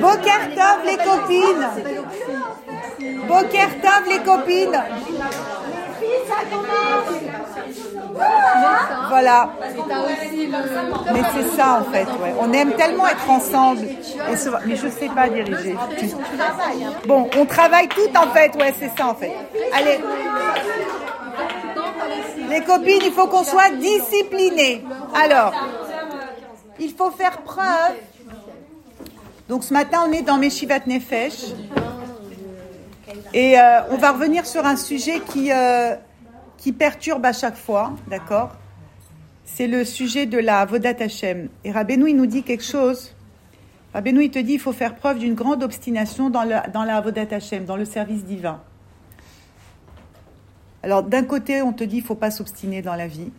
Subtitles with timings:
[0.00, 1.68] Bokertov les copines.
[3.28, 4.82] Bokertov les copines.
[9.08, 9.50] Voilà.
[11.12, 12.06] Mais c'est ça en fait.
[12.40, 13.88] On aime tellement être ensemble.
[14.66, 15.76] Mais je sais pas diriger.
[17.06, 18.54] Bon, on travaille tout en fait.
[18.56, 19.32] Ouais, c'est ça en fait.
[19.72, 19.98] Allez.
[22.48, 24.84] Les copines, il faut qu'on soit disciplinés.
[25.14, 25.52] Alors,
[26.78, 27.96] il faut faire preuve.
[29.48, 31.54] Donc ce matin, on est dans Meshivat Nefesh.
[33.32, 35.94] Et euh, on va revenir sur un sujet qui, euh,
[36.58, 38.50] qui perturbe à chaque fois, d'accord?
[39.46, 41.48] C'est le sujet de la Vodat Hashem.
[41.64, 43.14] Et Rabbeinu, il nous dit quelque chose.
[43.94, 47.00] Rabbeinu, il te dit il faut faire preuve d'une grande obstination dans, la, dans la
[47.00, 48.60] Vodat Hashem, dans le service divin.
[50.82, 53.30] Alors, d'un côté, on te dit il faut pas s'obstiner dans la vie.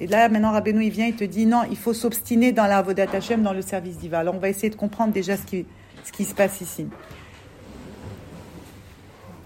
[0.00, 2.80] Et là, maintenant, Rabbeinu, il vient, il te dit non, il faut s'obstiner dans la
[2.80, 4.20] Vodat Hashem, dans le service divin.
[4.20, 5.66] Alors, on va essayer de comprendre déjà ce qui,
[6.04, 6.86] ce qui se passe ici.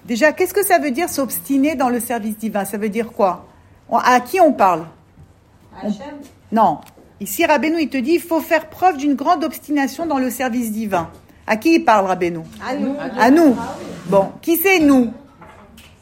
[0.05, 3.47] Déjà, qu'est-ce que ça veut dire s'obstiner dans le service divin Ça veut dire quoi?
[3.91, 4.87] À qui on parle?
[5.83, 5.91] On...
[6.53, 6.79] Non.
[7.21, 10.71] Ici, Rabbeinu, il te dit il faut faire preuve d'une grande obstination dans le service
[10.71, 11.11] divin.
[11.47, 12.41] À qui il parle, Rabbeinu?
[12.65, 12.97] À nous.
[13.19, 13.57] À nous.
[14.07, 15.13] Bon, qui c'est nous?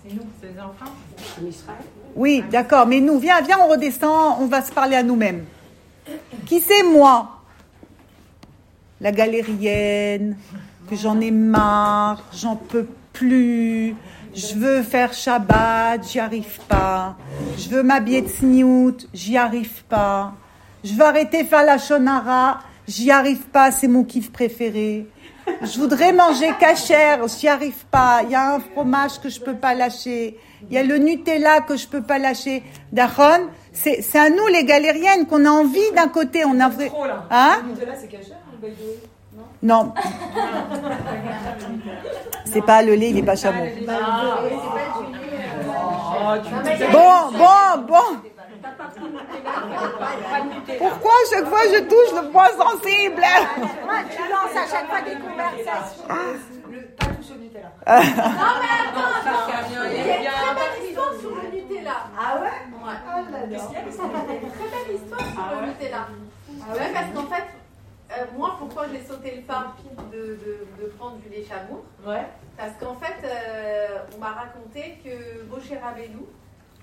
[0.06, 0.92] C'est nous, c'est les enfants.
[2.14, 5.44] Oui, d'accord, mais nous, viens, viens, on redescend, on va se parler à nous-mêmes.
[6.46, 7.40] Qui c'est moi?
[9.00, 10.36] La galérienne,
[10.88, 13.94] que j'en ai marre, j'en peux plus,
[14.34, 17.16] je veux faire Shabbat, j'y arrive pas,
[17.58, 20.34] je veux m'habiller de sniout, j'y arrive pas,
[20.84, 25.06] je veux arrêter faire la shonara, j'y arrive pas, c'est mon kiff préféré.
[25.62, 28.20] Je voudrais manger cachère, j'y arrive pas.
[28.24, 30.38] Il y a un fromage que je peux pas lâcher.
[30.68, 32.62] Il y a le Nutella que je peux pas lâcher.
[32.92, 36.90] Daron, c'est à nous les galériennes qu'on a envie d'un côté, on a vrai.
[37.30, 38.38] Hein Nutella c'est cachère,
[39.62, 39.94] non.
[42.44, 43.64] C'est pas le lait, il n'est pas chameau.
[46.92, 48.31] Bon, bon, bon.
[50.78, 53.22] Pourquoi chaque fois je touche le point sensible?
[54.10, 56.04] Tu lances à chaque fois des conversations.
[56.98, 57.70] Pas toucher au Nutella.
[57.86, 59.10] Non mais attends,
[59.68, 61.96] il y a une très belle histoire sur le Nutella.
[62.18, 62.42] Ah ouais?
[62.42, 62.98] Ouais.
[63.08, 66.08] Ah là Il y a une très belle histoire sur le Nutella.
[66.70, 67.44] Ouais, parce qu'en fait,
[68.12, 69.74] euh, moi, pourquoi j'ai sauté le pas
[70.12, 71.82] de, de, de, prendre du lait chamour?
[72.06, 72.26] Ouais.
[72.56, 76.26] Parce qu'en fait, euh, on m'a raconté que Moshe Rabbeinu,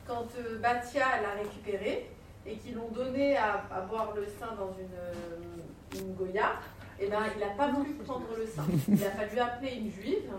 [0.09, 2.09] quand euh, Batia l'a récupéré
[2.46, 6.53] et qu'ils l'ont donné à, à, boire le sein dans une, une Goya,
[7.00, 8.66] eh ben, il n'a pas voulu prendre le sein.
[8.88, 10.31] Il a fallu appeler une juive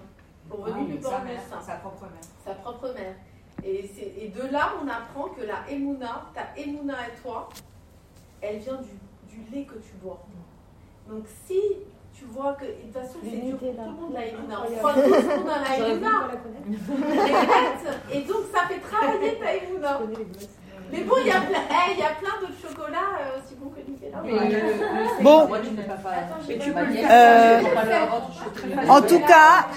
[0.48, 1.60] pour venir lui prendre le sein.
[1.64, 2.20] Sa propre mère.
[2.44, 3.14] Sa propre mère.
[3.62, 3.88] Et,
[4.18, 7.48] et de là, on apprend que la Emouna, ta Emouna et toi,
[8.40, 10.20] elle vient du, du lait que tu bois.
[11.08, 11.60] Donc si
[12.20, 14.56] tu vois que, de toute façon, c'est dur pour tout le monde la Emouna.
[14.68, 16.28] On croit tous qu'on a la Emouna.
[18.12, 20.00] Et donc, ça fait travailler ta Emouna.
[20.92, 23.70] Mais bon, il y a plein, hey, y a plein d'autres chocolats euh, aussi bons
[23.70, 24.18] que Nutella.
[25.22, 25.48] Bon.
[27.10, 27.60] Euh,
[28.88, 29.68] en tout cas,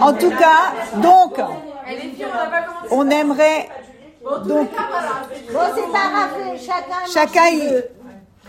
[0.00, 1.38] en tout cas, donc,
[2.90, 3.68] on aimerait.
[4.24, 4.66] Donc, bon,
[5.74, 7.06] c'est pas grave, chacun.
[7.06, 7.46] Chacun,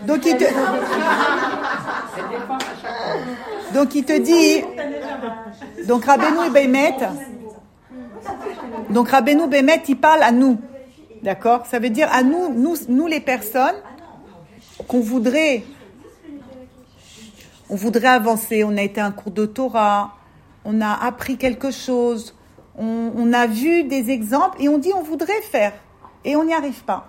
[0.06, 0.44] donc il te,
[3.74, 4.64] donc il te dit,
[5.86, 6.96] donc Rabbeinu Bémet,
[8.90, 10.58] donc Rabbeinu Bémet, il parle à nous,
[11.22, 11.66] d'accord?
[11.66, 13.76] Ça veut dire à nous, nous, nous les personnes
[14.86, 15.64] qu'on voudrait,
[17.68, 18.64] on voudrait avancer.
[18.64, 20.14] On a été un cours de Torah,
[20.64, 22.34] on a appris quelque chose,
[22.76, 25.72] on a vu des exemples et on dit on voudrait faire
[26.24, 27.08] et on n'y arrive pas.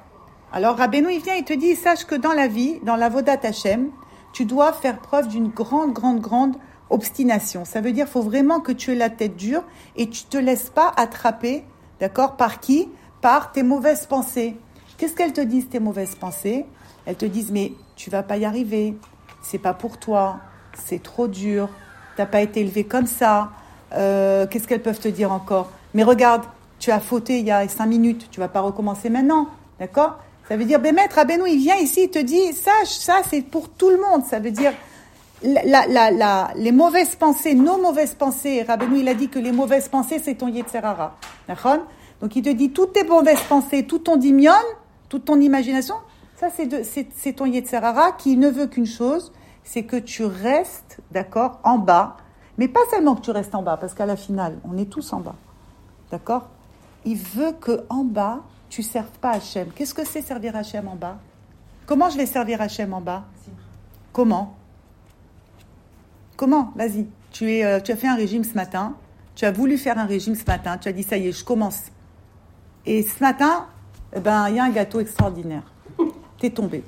[0.52, 3.38] Alors Rabbeinu, il vient et te dit, sache que dans la vie, dans la Vodat
[3.44, 3.90] Hashem,
[4.34, 6.56] tu dois faire preuve d'une grande, grande, grande
[6.90, 7.66] obstination.
[7.66, 9.64] Ça veut dire faut vraiment que tu aies la tête dure
[9.96, 11.64] et tu te laisses pas attraper,
[12.00, 12.90] d'accord, par qui?
[13.22, 14.58] Par tes mauvaises pensées.
[14.98, 16.66] Qu'est-ce qu'elles te disent, tes mauvaises pensées?
[17.06, 18.98] Elles te disent, mais tu vas pas y arriver,
[19.44, 20.38] c'est pas pour toi,
[20.74, 21.70] c'est trop dur,
[22.16, 23.52] t'as pas été élevé comme ça.
[23.94, 25.70] Euh, Qu'est-ce qu'elles peuvent te dire encore?
[25.94, 26.44] Mais regarde,
[26.80, 29.48] tu as fauté il y a cinq minutes, tu vas pas recommencer maintenant,
[29.80, 30.18] d'accord?
[30.50, 33.70] Ça veut dire, Bémet, Rabbeinu, il vient ici, il te dit, sache, ça c'est pour
[33.70, 34.26] tout le monde.
[34.26, 34.74] Ça veut dire,
[35.44, 40.34] les mauvaises pensées, nos mauvaises pensées, Rabbeinu, il a dit que les mauvaises pensées, c'est
[40.34, 41.16] ton Yetzerara.
[42.20, 44.52] Donc il te dit, toutes tes mauvaises pensées, tout ton dimion,
[45.08, 45.96] toute ton imagination,
[46.36, 49.32] ça c'est ton Yetzerara qui ne veut qu'une chose,
[49.64, 52.18] c'est que tu restes, d'accord, en bas.
[52.58, 55.14] Mais pas seulement que tu restes en bas, parce qu'à la finale, on est tous
[55.14, 55.36] en bas.
[56.10, 56.48] D'accord?
[57.06, 59.70] Il veut que en bas, tu ne serves pas Hachem.
[59.76, 61.18] Qu'est-ce que c'est servir Hachem en bas?
[61.86, 63.24] Comment je vais servir Hachem en bas?
[64.14, 64.56] Comment?
[66.38, 66.72] Comment?
[66.76, 67.08] Vas-y.
[67.32, 68.96] Tu, es, euh, tu as fait un régime ce matin.
[69.36, 70.78] Tu as voulu faire un régime ce matin.
[70.78, 71.84] Tu as dit, ça y est, je commence.
[72.86, 73.66] Et ce matin,
[74.14, 75.64] eh ben, il y a un gâteau extraordinaire.
[76.40, 76.84] T'es tombé.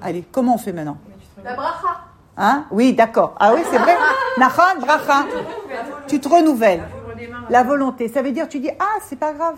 [0.00, 0.98] Allez, comment on fait maintenant?
[1.44, 2.04] La bracha.
[2.36, 2.66] Hein?
[2.70, 3.34] Oui, d'accord.
[3.40, 3.96] Ah oui, c'est vrai.
[4.38, 5.24] Nachon, bracha.
[6.06, 6.84] Tu te renouvelles.
[7.50, 8.08] La volonté.
[8.08, 9.56] Ça veut dire, tu dis, ah, c'est pas grave.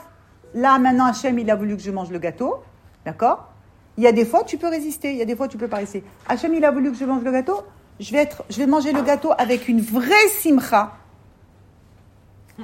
[0.54, 2.56] Là, maintenant, Hachem, il a voulu que je mange le gâteau.
[3.04, 3.48] D'accord?
[3.96, 5.12] Il y a des fois, tu peux résister.
[5.12, 6.04] Il y a des fois, tu peux pas résister.
[6.28, 7.62] Hachem, il a voulu que je mange le gâteau.
[8.00, 10.92] Je vais, être, je vais manger le gâteau avec une vraie simcha.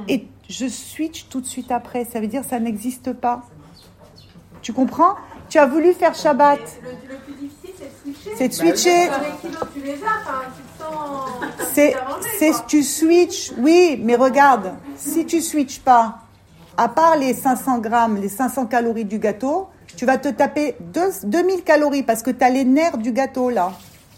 [0.08, 2.04] Et je switch tout de suite après.
[2.04, 3.42] Ça veut dire, ça n'existe pas.
[4.62, 5.16] Tu comprends?
[5.48, 6.58] Tu as voulu faire Shabbat.
[6.82, 8.31] Le, le plus difficile, c'est de switcher.
[8.36, 9.10] C'est de switcher.
[12.38, 16.20] C'est, tu switches, oui, mais regarde, si tu switches pas,
[16.76, 21.12] à part les 500 grammes, les 500 calories du gâteau, tu vas te taper deux-
[21.24, 23.72] 2000 calories parce que tu as les nerfs du gâteau là.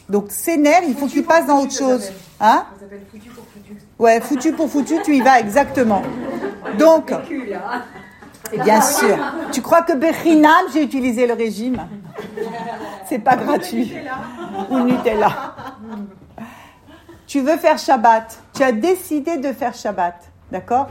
[0.08, 2.10] Donc ces nerfs, il faut qu'ils passent dans autre chose.
[2.40, 3.76] Hein Ça s'appelle foutu pour foutu.
[3.98, 6.02] Ouais, foutu pour foutu, tu y vas exactement.
[6.78, 7.12] Donc,
[8.64, 9.16] bien sûr.
[9.52, 11.80] Tu crois que Bechinam, j'ai utilisé le régime?
[13.08, 13.94] C'est pas gratuit.
[14.70, 15.54] Ou Nutella.
[17.26, 18.38] Tu veux faire Shabbat.
[18.54, 20.14] Tu as décidé de faire Shabbat.
[20.52, 20.88] D'accord?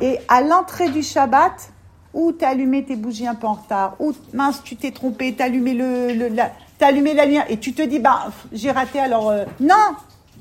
[0.00, 1.70] Et à l'entrée du Shabbat,
[2.12, 5.34] ou tu as allumé tes bougies un peu en retard, ou mince, tu t'es trompé,
[5.34, 8.30] tu as allumé, le, le- la, t'as allumé la lumière, et tu te dis, bah,
[8.52, 9.30] j'ai raté, alors.
[9.30, 9.74] euh, non,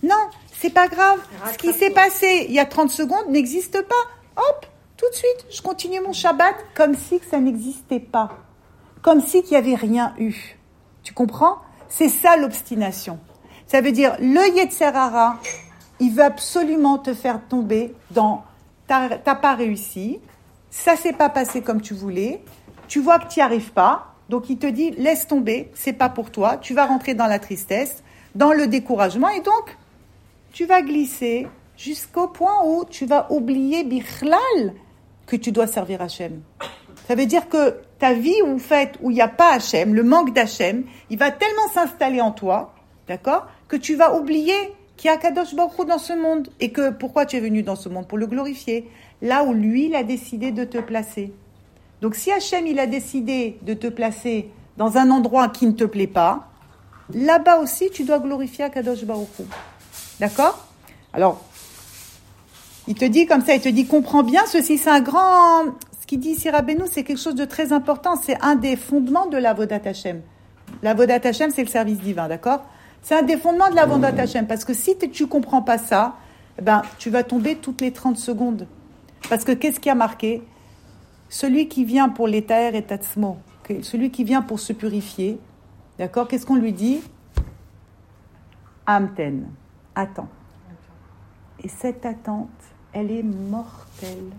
[0.03, 0.15] non,
[0.59, 1.19] c'est pas grave.
[1.51, 4.41] Ce qui s'est passé il y a 30 secondes n'existe pas.
[4.41, 4.65] Hop,
[4.97, 8.29] tout de suite, je continue mon Shabbat comme si que ça n'existait pas.
[9.01, 10.57] Comme si qu'il n'y avait rien eu.
[11.03, 11.57] Tu comprends?
[11.89, 13.19] C'est ça l'obstination.
[13.67, 15.37] Ça veut dire, le Yetzerara,
[15.99, 18.43] il veut absolument te faire tomber dans
[19.23, 20.19] t'as pas réussi,
[20.69, 22.41] ça s'est pas passé comme tu voulais,
[22.87, 26.09] tu vois que tu n'y arrives pas, donc il te dit laisse tomber, c'est pas
[26.09, 28.03] pour toi, tu vas rentrer dans la tristesse,
[28.35, 29.77] dans le découragement et donc
[30.51, 31.47] tu vas glisser
[31.77, 34.73] jusqu'au point où tu vas oublier bichlal
[35.25, 36.41] que tu dois servir Hachem.
[37.07, 38.57] Ça veut dire que ta vie où,
[39.01, 42.73] où il n'y a pas Hachem, le manque d'Hachem, il va tellement s'installer en toi,
[43.07, 44.55] d'accord, que tu vas oublier
[44.97, 47.75] qu'il y a Kadosh Baruch dans ce monde et que pourquoi tu es venu dans
[47.75, 48.07] ce monde?
[48.07, 48.89] Pour le glorifier.
[49.21, 51.33] Là où lui, il a décidé de te placer.
[52.01, 55.83] Donc si Hachem, il a décidé de te placer dans un endroit qui ne te
[55.83, 56.49] plaît pas,
[57.13, 59.27] là-bas aussi, tu dois glorifier Kadosh Baruch.
[60.19, 60.67] D'accord?
[61.13, 61.41] Alors,
[62.87, 65.65] il te dit comme ça, il te dit, comprends bien, ceci c'est un grand...
[66.01, 69.27] Ce qu'il dit ici Rabbeinu, c'est quelque chose de très important, c'est un des fondements
[69.27, 70.21] de la Vodat Hashem.
[70.81, 72.65] La Vodat Hashem, c'est le service divin, d'accord?
[73.03, 76.15] C'est un des fondements de la Vodat Hashem, parce que si tu comprends pas ça,
[76.57, 78.65] eh ben, tu vas tomber toutes les 30 secondes.
[79.29, 80.41] Parce que qu'est-ce qui a marqué?
[81.27, 83.37] Celui qui vient pour l'étaire et tatsmo,
[83.81, 85.37] celui qui vient pour se purifier,
[85.97, 86.29] d'accord?
[86.29, 87.01] Qu'est-ce qu'on lui dit?
[88.85, 89.47] Amten,
[89.95, 90.29] attends.
[91.61, 92.49] Et cette attente,
[92.93, 94.31] elle est mortelle.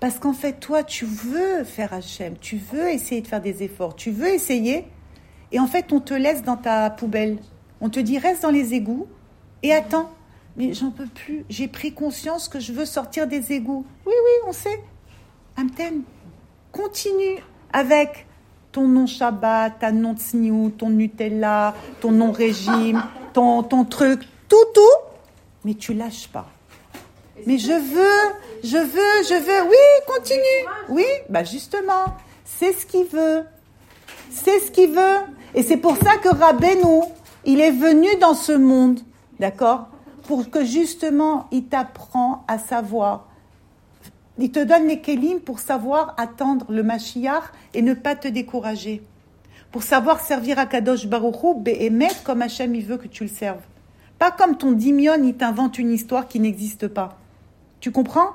[0.00, 3.96] Parce qu'en fait, toi, tu veux faire Hachem, tu veux essayer de faire des efforts,
[3.96, 4.86] tu veux essayer,
[5.56, 7.38] et en fait, on te laisse dans ta poubelle.
[7.80, 9.06] On te dit, reste dans les égouts
[9.62, 10.10] et attends.
[10.58, 13.86] Mais j'en peux plus, j'ai pris conscience que je veux sortir des égouts.
[14.04, 14.82] Oui, oui, on sait.
[15.56, 16.02] Amten,
[16.72, 17.42] continue
[17.72, 18.26] avec
[18.70, 23.02] ton non Shabbat, ta non tsniou, ton Nutella, ton non régime,
[23.32, 24.80] ton, ton truc, tout, tout,
[25.64, 26.50] mais tu lâches pas.
[27.46, 29.70] Mais je veux, je veux, je veux.
[29.70, 30.68] Oui, continue.
[30.90, 32.14] Oui, bah justement,
[32.44, 33.44] c'est ce qu'il veut.
[34.30, 35.20] C'est ce qu'il veut.
[35.56, 37.02] Et c'est pour ça que Rabbeinu,
[37.46, 39.00] il est venu dans ce monde,
[39.40, 39.88] d'accord
[40.24, 43.26] Pour que justement, il t'apprend à savoir.
[44.38, 49.02] Il te donne les kélim pour savoir attendre le Mashiach et ne pas te décourager.
[49.72, 53.30] Pour savoir servir à Kadosh Baruch Hu, Behemet, comme Hachem, il veut que tu le
[53.30, 53.64] serves.
[54.18, 57.16] Pas comme ton dimion, il t'invente une histoire qui n'existe pas.
[57.80, 58.32] Tu comprends?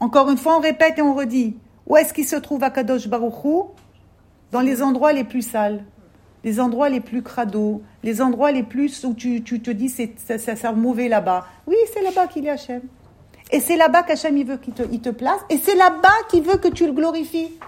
[0.00, 1.56] Encore une fois, on répète et on redit.
[1.86, 3.62] Où est-ce qu'il se trouve à Kadosh Baruch Hu?
[4.50, 5.84] Dans les endroits les plus sales,
[6.44, 10.14] les endroits les plus crados, les endroits les plus où tu, tu te dis c'est,
[10.18, 11.46] ça, ça mauvais là-bas.
[11.66, 12.82] Oui, c'est là-bas qu'il est Hachem.
[13.50, 15.40] Et c'est là-bas qu'Hachem il veut qu'il te, il te place.
[15.48, 17.58] Et c'est là-bas qu'il veut que tu le glorifies.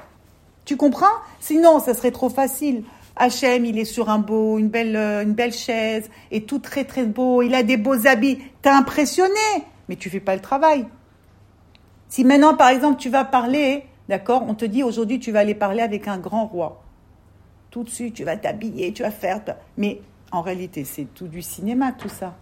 [0.67, 1.07] Tu comprends?
[1.41, 2.85] Sinon, ça serait trop facile.
[3.17, 6.85] Hachem, il est sur un beau, une belle, euh, une belle chaise, et tout très
[6.85, 7.41] très beau.
[7.41, 8.39] Il a des beaux habits.
[8.61, 9.33] T'es impressionné,
[9.89, 10.87] mais tu fais pas le travail.
[12.09, 15.55] Si maintenant, par exemple, tu vas parler, d'accord, on te dit aujourd'hui tu vas aller
[15.55, 16.86] parler avec un grand roi.
[17.77, 19.43] Tout de suite, tu vas t'habiller, tu vas faire.
[19.77, 20.01] Mais
[20.33, 22.35] en réalité, c'est tout du cinéma, tout ça.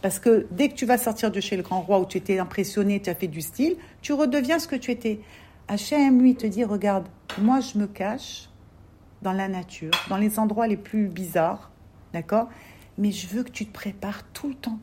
[0.00, 2.40] Parce que dès que tu vas sortir de chez le grand roi où tu étais
[2.40, 5.20] impressionné, tu as fait du style, tu redeviens ce que tu étais.
[5.68, 7.06] Hachem, lui, te dit regarde,
[7.38, 8.48] moi je me cache
[9.22, 11.70] dans la nature, dans les endroits les plus bizarres,
[12.12, 12.48] d'accord?
[12.98, 14.80] Mais je veux que tu te prépares tout le temps.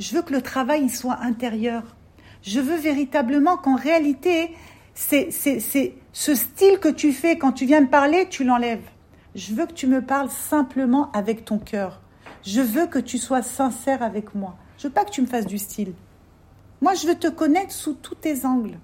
[0.00, 1.94] Je veux que le travail il soit intérieur.
[2.40, 4.54] Je veux véritablement qu'en réalité,
[4.94, 8.80] c'est ce style que tu fais quand tu viens me parler, tu l'enlèves.
[9.36, 12.00] Je veux que tu me parles simplement avec ton cœur.
[12.42, 14.56] Je veux que tu sois sincère avec moi.
[14.78, 15.92] Je veux pas que tu me fasses du style.
[16.80, 18.78] Moi, je veux te connaître sous tous tes angles.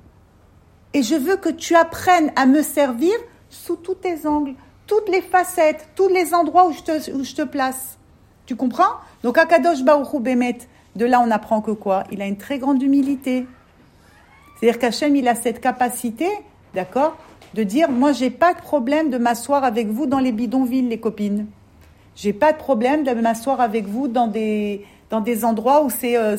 [0.93, 3.15] Et je veux que tu apprennes à me servir
[3.49, 4.53] sous tous tes angles,
[4.87, 7.97] toutes les facettes, tous les endroits où je te, où je te place.
[8.45, 8.93] Tu comprends?
[9.23, 10.23] Donc, Akadosh Baruch
[10.97, 12.05] de là, on apprend que quoi?
[12.13, 13.47] Il a une très grande humilité.
[14.61, 16.29] C'est-à-dire qu'Hachem, il a cette capacité,
[16.75, 17.17] d'accord,
[17.55, 21.01] de dire Moi, j'ai pas de problème de m'asseoir avec vous dans les bidonvilles, les
[21.01, 21.47] copines.
[22.15, 26.17] J'ai pas de problème de m'asseoir avec vous dans des, dans des endroits où c'est
[26.17, 26.37] euh,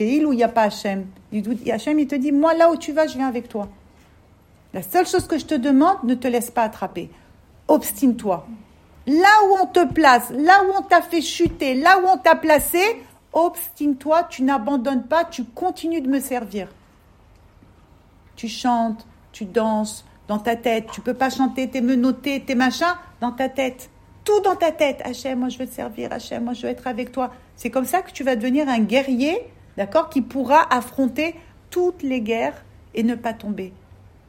[0.00, 1.06] où il n'y a pas Hachem.
[1.70, 3.68] Hachem, il te dit, moi, là où tu vas, je viens avec toi.
[4.72, 7.10] La seule chose que je te demande, ne te laisse pas attraper.
[7.66, 8.46] Obstine-toi.
[9.06, 12.36] Là où on te place, là où on t'a fait chuter, là où on t'a
[12.36, 12.80] placé,
[13.32, 16.68] obstine-toi, tu n'abandonnes pas, tu continues de me servir.
[18.36, 19.06] Tu chantes,
[19.38, 20.88] tu danses dans ta tête.
[20.92, 23.88] Tu peux pas chanter tes menottés, tes machins dans ta tête.
[24.24, 25.00] Tout dans ta tête.
[25.04, 26.12] Hachem, moi je veux te servir.
[26.12, 27.30] Hachem, moi je veux être avec toi.
[27.54, 29.38] C'est comme ça que tu vas devenir un guerrier
[29.76, 31.36] d'accord, qui pourra affronter
[31.70, 32.64] toutes les guerres
[32.94, 33.72] et ne pas tomber.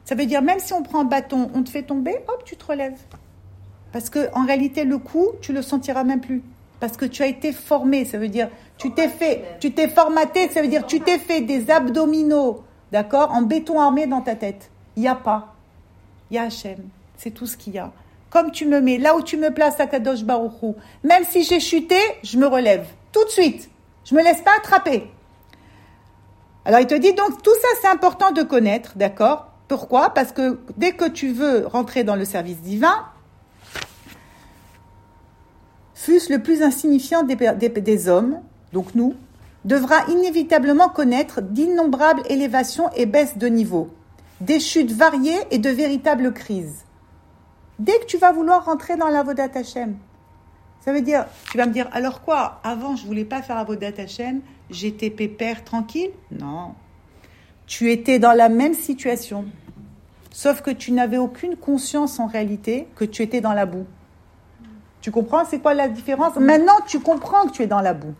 [0.04, 2.56] Ça veut dire, même si on prend un bâton, on te fait tomber, hop, tu
[2.56, 3.00] te relèves.
[3.92, 6.42] Parce que en réalité, le coup, tu le sentiras même plus.
[6.78, 8.48] Parce que tu as été formé, ça veut dire,
[8.78, 12.62] tu t'es fait, tu t'es formaté, ça veut dire, tu t'es fait des abdominaux,
[12.92, 14.70] d'accord, en béton armé dans ta tête.
[14.96, 15.54] Il n'y a pas.
[16.30, 16.48] Il y a.
[16.50, 17.92] C'est tout ce qu'il y a.
[18.30, 21.60] Comme tu me mets, là où tu me places à Kadosh Baruchou, même si j'ai
[21.60, 22.86] chuté, je me relève.
[23.12, 23.68] Tout de suite.
[24.04, 25.10] Je me laisse pas attraper.
[26.64, 29.50] Alors il te dit donc tout ça c'est important de connaître, d'accord?
[29.68, 30.10] Pourquoi?
[30.10, 33.06] Parce que dès que tu veux rentrer dans le service divin,
[35.94, 38.40] fût-ce le plus insignifiant des, des, hommes,
[38.72, 39.14] donc nous,
[39.64, 43.90] devra inévitablement connaître d'innombrables élévations et baisses de niveau,
[44.40, 46.84] des chutes variées et de véritables crises.
[47.78, 49.96] Dès que tu vas vouloir rentrer dans la Vodat Hashem,
[50.80, 53.92] ça veut dire, tu vas me dire, alors quoi Avant, je voulais pas faire Avodat
[53.98, 56.10] Hashem, j'étais pépère, tranquille?
[56.30, 56.74] Non.
[57.66, 59.44] Tu étais dans la même situation,
[60.32, 63.86] sauf que tu n'avais aucune conscience en réalité que tu étais dans la boue.
[65.02, 65.44] Tu comprends?
[65.44, 66.36] C'est quoi la différence?
[66.36, 68.14] Maintenant, tu comprends que tu es dans la boue.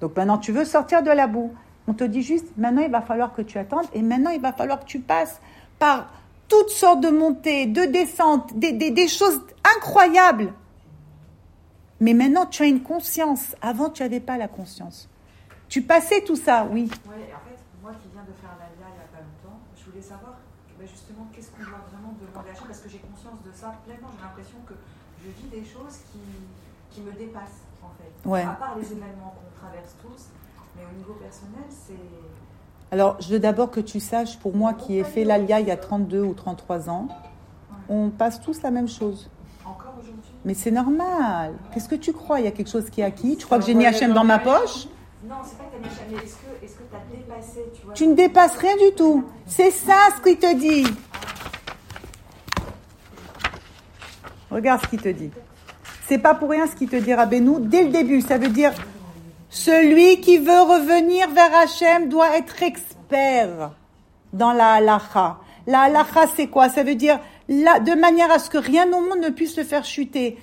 [0.00, 1.52] Donc maintenant, tu veux sortir de la boue.
[1.88, 4.52] On te dit juste, maintenant, il va falloir que tu attendes et maintenant, il va
[4.52, 5.40] falloir que tu passes
[5.80, 6.12] par
[6.46, 9.40] toutes sortes de montées, de descentes, des, des choses
[9.76, 10.52] incroyables
[12.00, 13.56] mais maintenant, tu as une conscience.
[13.60, 15.08] Avant, tu n'avais pas la conscience.
[15.68, 16.88] Tu passais tout ça, oui.
[17.06, 19.84] Oui, en fait, moi qui viens de faire l'ALIA il n'y a pas longtemps, je
[19.90, 20.34] voulais savoir
[20.78, 23.74] ben justement qu'est-ce qu'on doit vraiment demander à Hachem parce que j'ai conscience de ça
[23.84, 24.08] pleinement.
[24.14, 24.74] J'ai l'impression que
[25.18, 26.22] je vis des choses qui,
[26.94, 28.14] qui me dépassent, en fait.
[28.22, 28.46] Ouais.
[28.46, 30.30] À part les événements qu'on traverse tous,
[30.78, 31.94] mais au niveau personnel, c'est.
[32.90, 35.70] Alors, je veux d'abord que tu saches, pour moi qui ai fait l'ALIA il y
[35.70, 37.08] a 32 ou 33 ans,
[37.88, 39.28] on passe tous la même chose.
[40.44, 41.54] Mais c'est normal.
[41.72, 42.40] Qu'est-ce que tu crois?
[42.40, 43.36] Il y a quelque chose qui est acquis?
[43.36, 44.86] Tu crois que j'ai mis Hachem dans ma poche?
[45.24, 47.94] Non, c'est pas que tu as mis mais est-ce que tu as dépassé tu, vois,
[47.94, 49.24] tu ne dépasses rien du tout.
[49.46, 50.86] C'est ça ce qu'il te dit.
[54.50, 55.30] Regarde ce qu'il te dit.
[56.06, 58.20] C'est pas pour rien ce qu'il te dit Rabbeinu dès le début.
[58.20, 58.72] Ça veut dire
[59.50, 63.72] celui qui veut revenir vers Hachem doit être expert
[64.32, 65.38] dans la halacha.
[65.66, 66.68] La halacha, c'est quoi?
[66.68, 69.84] Ça veut dire de manière à ce que rien au monde ne puisse le faire
[69.84, 70.38] chuter.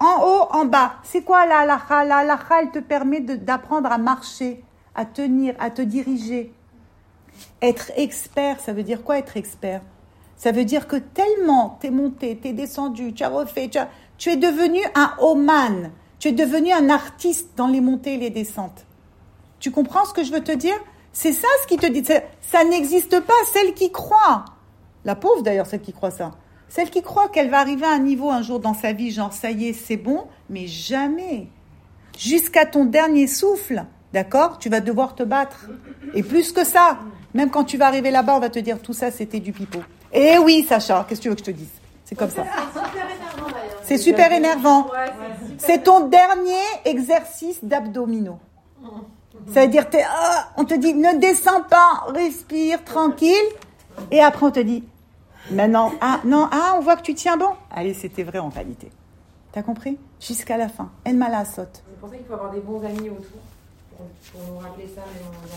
[0.00, 0.94] En haut, en bas.
[1.02, 4.62] C'est quoi la halakha La halakha, elle te permet d'apprendre à marcher,
[4.94, 6.52] à tenir, à te diriger.
[7.62, 9.82] Être expert, ça veut dire quoi être expert?
[10.36, 13.78] Ça veut dire que tellement t'es monté, t'es descendu, tu as refait, tu,
[14.18, 18.30] tu es devenu un oman, tu es devenu un artiste dans les montées et les
[18.30, 18.86] descentes.
[19.60, 20.78] Tu comprends ce que je veux te dire?
[21.12, 22.04] C'est ça ce qui te dit.
[22.04, 24.44] Ça, ça n'existe pas, celle qui croit.
[25.04, 26.32] La pauvre d'ailleurs, celle qui croit ça.
[26.68, 29.32] Celle qui croit qu'elle va arriver à un niveau un jour dans sa vie, genre
[29.32, 31.48] ça y est, c'est bon, mais jamais.
[32.18, 34.58] Jusqu'à ton dernier souffle, d'accord?
[34.58, 35.66] Tu vas devoir te battre.
[36.14, 36.98] Et plus que ça,
[37.32, 39.80] même quand tu vas arriver là-bas, on va te dire tout ça, c'était du pipeau.
[40.12, 41.68] Eh oui, Sacha, qu'est-ce que tu veux que je te dise?
[42.04, 42.44] C'est comme ça.
[43.82, 44.88] C'est super énervant.
[44.90, 45.27] C'est
[45.82, 48.38] ton dernier exercice d'abdominaux.
[49.52, 53.34] Ça veut dire, ah, on te dit, ne descends pas, respire, tranquille.
[54.10, 54.84] Et après, on te dit,
[55.50, 57.50] Maintenant, ah, non, ah, on voit que tu tiens bon.
[57.70, 58.90] Allez, c'était vrai en réalité.
[59.52, 59.98] T'as compris?
[60.20, 60.90] Jusqu'à la fin.
[61.06, 63.40] En mala C'est pour ça qu'il faut avoir des bons amis autour.
[63.96, 65.00] Pour, nous rappeler ça.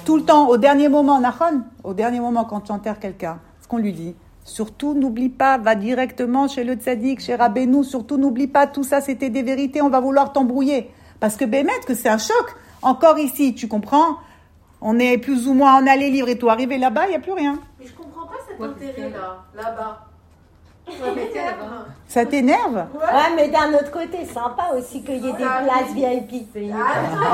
[0.06, 3.68] Tout le temps, au dernier moment, Nahon, au dernier moment, quand tu enterres quelqu'un, ce
[3.68, 7.84] qu'on lui dit, Surtout, n'oublie pas, va directement chez le tzaddik, chez Rabbeinu.
[7.84, 9.82] Surtout, n'oublie pas, tout ça, c'était des vérités.
[9.82, 10.90] On va vouloir t'embrouiller.
[11.20, 12.56] Parce que Bémet, que c'est un choc.
[12.82, 14.18] Encore ici, tu comprends?
[14.82, 16.50] On est plus ou moins, on a les livres et tout.
[16.50, 17.60] Arrivé là-bas, il n'y a plus rien.
[17.80, 20.11] Mais je comprends pas cet intérêt-là, là-bas.
[22.08, 25.92] Ça t'énerve Ouais, mais d'un autre côté, sympa aussi qu'il y ait des Ah, places
[25.96, 26.06] oui.
[26.30, 26.72] VIP.
[26.74, 26.78] Ah,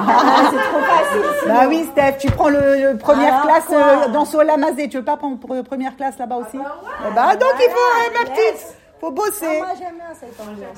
[0.07, 1.21] Ah, c'est trop facile.
[1.41, 1.53] sinon.
[1.55, 4.87] Bah oui, Steph, tu prends le, le première Alors classe euh, dans Sola Mazé.
[4.89, 7.07] Tu veux pas prendre pour- première classe là-bas aussi bah ouais.
[7.09, 8.29] Eh bah, donc il faut, eh, ma yes.
[8.29, 9.57] petite, faut Ah, bosser.
[9.57, 10.77] moi, j'aime bien cette ambiance.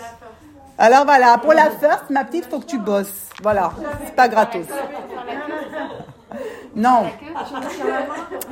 [0.78, 3.30] Alors voilà, pour la first, ma petite, faut que tu bosses.
[3.44, 3.72] Voilà,
[4.06, 4.66] c'est pas gratos.
[6.76, 7.06] Non,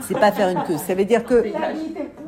[0.01, 0.77] c'est pas faire une queue.
[0.77, 1.43] Ça veut dire que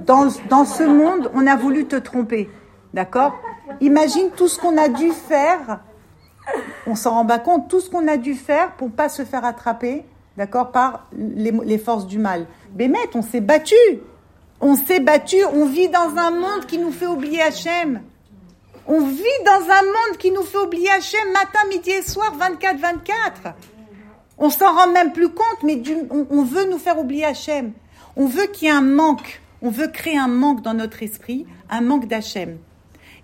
[0.06, 2.50] dans, dans ce monde, on a voulu te tromper.
[2.94, 3.36] D'accord?
[3.82, 5.80] Imagine tout ce qu'on a dû faire.
[6.88, 9.46] On s'en rend pas compte, tout ce qu'on a dû faire pour pas se faire
[9.46, 10.06] attraper,
[10.38, 12.48] d'accord, par les, les forces du mal.
[12.72, 13.76] Bémet, on s'est battu.
[14.62, 15.38] On s'est battu.
[15.54, 18.02] On vit dans un monde qui nous fait oublier Hachem.
[18.88, 23.54] On vit dans un monde qui nous fait oublier Hachem matin, midi et soir, 24-24.
[24.40, 27.74] On s'en rend même plus compte, mais du- on, on veut nous faire oublier Hachem.
[28.16, 29.42] On veut qu'il y ait un manque.
[29.62, 32.58] On veut créer un manque dans notre esprit, un manque d'Hachem.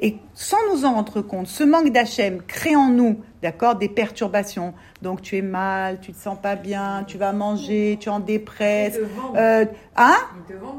[0.02, 4.74] Et sans nous en rendre compte, ce manque d'Hachem crée en nous, d'accord, des perturbations.
[5.02, 8.20] Donc tu es mal, tu te sens pas bien, tu vas manger, tu es en
[8.20, 8.96] dépresse.
[9.02, 9.38] Ils te vendent.
[9.38, 10.16] Euh, hein?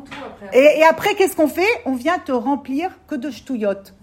[0.04, 0.12] Tout
[0.44, 0.58] après.
[0.58, 1.66] et, et après, qu'est-ce qu'on fait?
[1.86, 3.94] On vient te remplir que de ch'touillottes.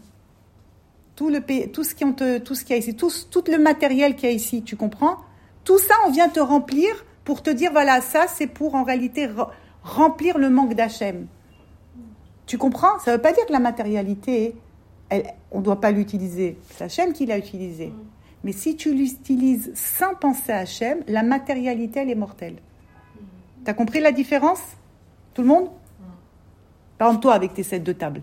[1.15, 3.43] Tout, le, tout ce qui ont te- tout ce qu'il y a ici, tout, tout
[3.47, 5.17] le matériel qu'il y a ici, tu comprends?
[5.63, 9.27] Tout ça, on vient te remplir pour te dire, voilà, ça, c'est pour en réalité
[9.27, 9.49] re-
[9.83, 11.27] remplir le manque d'Hachem.
[12.45, 12.99] Tu comprends?
[12.99, 14.55] Ça ne veut pas dire que la matérialité,
[15.09, 16.57] elle- on ne doit pas l'utiliser.
[16.71, 17.93] C'est Hachem qui l'a utilisée.
[18.43, 22.57] Mais si tu l'utilises sans penser à Hachem, la matérialité, elle est mortelle.
[23.63, 24.59] Tu as compris la différence?
[25.33, 25.69] Tout le monde?
[26.97, 28.21] Par exemple, toi, avec tes sets de table.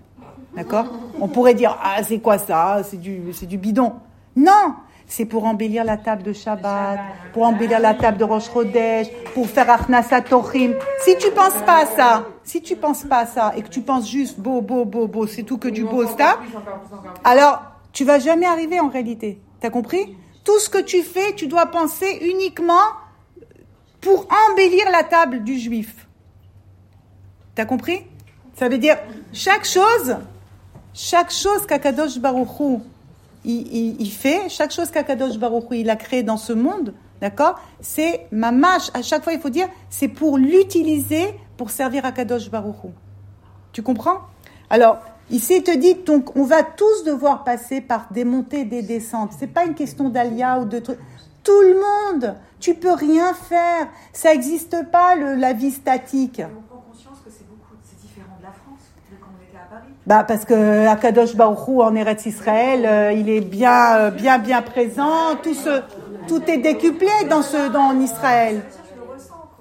[0.55, 0.87] D'accord?
[1.21, 2.83] On pourrait dire, ah, c'est quoi ça?
[2.85, 3.95] C'est du, c'est du bidon.
[4.37, 4.75] Non
[5.11, 7.01] C'est pour embellir la table de Shabbat,
[7.33, 10.77] pour embellir la table de Rosh Chodesh, pour faire Achnasat Torim.
[11.05, 13.81] Si tu penses pas à ça, si tu penses pas à ça, et que tu
[13.81, 16.39] penses juste beau, beau, beau, beau, c'est tout que du beau stuff,
[17.25, 17.61] alors
[17.93, 19.41] tu vas jamais arriver en réalité.
[19.59, 20.17] T'as compris?
[20.45, 22.75] Tout ce que tu fais, tu dois penser uniquement
[24.01, 26.07] pour embellir la table du juif.
[27.57, 28.07] T'as compris?
[28.55, 28.97] Ça veut dire
[29.33, 30.19] chaque chose,
[30.95, 32.83] chaque chose qu'Akadosh Baruchou
[33.45, 37.59] il, fait, chaque chose qu'Akadosh Baruchou il a créé dans ce monde, d'accord?
[37.81, 38.91] C'est ma mâche.
[38.95, 42.93] À chaque fois, il faut dire, c'est pour l'utiliser pour servir Akadosh Baruchou.
[43.73, 44.19] Tu comprends?
[44.69, 44.99] Alors,
[45.31, 49.33] ici, il te dit, donc, on va tous devoir passer par des montées des descentes.
[49.39, 50.99] C'est pas une question d'alia ou de trucs.
[51.43, 53.89] Tout le monde, tu peux rien faire.
[54.13, 56.41] Ça n'existe pas, le- la vie statique.
[56.41, 59.43] Et on prend conscience que c'est beaucoup, c'est différent de la France, de quand on
[59.43, 59.93] était à Paris.
[60.11, 64.61] Bah parce que Akadosh Baruchou en Eretz Israël, euh, il est bien, euh, bien, bien
[64.61, 65.37] présent.
[65.41, 65.83] Tout ce,
[66.27, 68.61] tout est décuplé dans ce, dans Israël.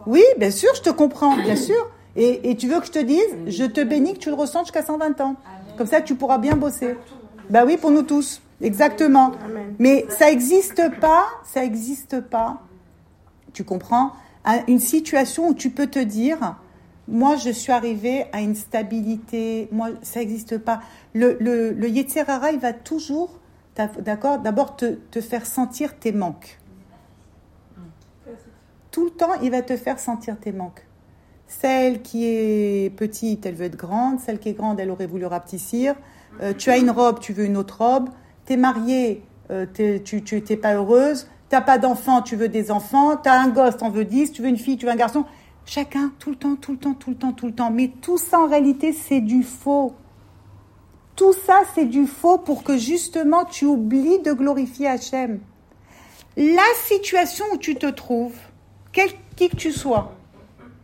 [0.07, 1.87] Oui, bien sûr, je te comprends, bien sûr.
[2.15, 4.61] Et, et tu veux que je te dise, je te bénis que tu le ressens
[4.63, 5.35] jusqu'à 120 ans.
[5.77, 6.97] Comme ça, tu pourras bien bosser.
[7.51, 9.33] Bah oui, pour nous tous, exactement.
[9.77, 12.57] Mais ça n'existe pas, ça n'existe pas.
[13.53, 14.13] Tu comprends
[14.45, 16.55] Un- Une situation où tu peux te dire,
[17.09, 19.67] moi, je suis arrivé à une stabilité.
[19.71, 20.79] Moi, ça n'existe pas.
[21.13, 21.89] Le, le, le
[22.53, 23.39] il va toujours,
[23.75, 26.59] t'as- d'accord, d'abord te, faire sentir tes manques.
[28.91, 30.85] Tout le temps, il va te faire sentir tes manques.
[31.47, 34.19] Celle qui est petite, elle veut être grande.
[34.19, 35.95] Celle qui est grande, elle aurait voulu rapetissir.
[36.41, 38.09] Euh, tu as une robe, tu veux une autre robe.
[38.45, 41.27] Tu es mariée, euh, t'es- tu n'es pas heureuse.
[41.49, 43.17] Tu pas d'enfants, tu veux des enfants.
[43.17, 44.31] Tu as un gosse, tu en veux 10.
[44.31, 45.25] Tu veux une fille, tu veux un garçon.
[45.71, 47.69] Chacun, tout le temps, tout le temps, tout le temps, tout le temps.
[47.69, 49.93] Mais tout ça, en réalité, c'est du faux.
[51.15, 55.41] Tout ça, c'est du faux pour que justement tu oublies de glorifier Hachem.
[56.35, 58.35] La situation où tu te trouves,
[58.91, 60.15] quel qui que tu sois,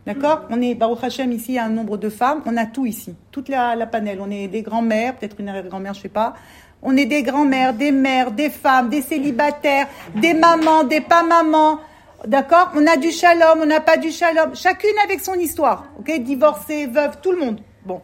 [0.06, 0.42] d'accord?
[0.50, 2.86] On est, Baruch Hashem, ici, il y a un nombre de femmes, on a tout
[2.86, 4.20] ici, toute la, la panel.
[4.20, 6.34] On est des grands-mères, peut-être une arrière-grand-mère, je sais pas.
[6.80, 11.80] On est des grands-mères, des mères, des femmes, des célibataires, des mamans, des pas mamans.
[12.24, 14.54] D'accord On a du shalom, on n'a pas du shalom.
[14.54, 15.84] Chacune avec son histoire.
[15.98, 17.60] Ok Divorcée, veuve, tout le monde.
[17.84, 18.00] Bon.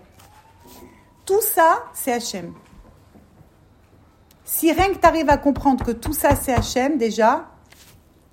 [1.24, 2.52] Tout ça, c'est Hachem.
[4.44, 7.46] Si rien que tu arrives à comprendre que tout ça, c'est Hachem, déjà,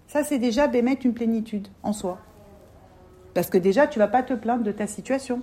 [0.07, 2.17] ça, c'est déjà bémettre une plénitude en soi.
[3.33, 5.41] Parce que déjà, tu vas pas te plaindre de ta situation.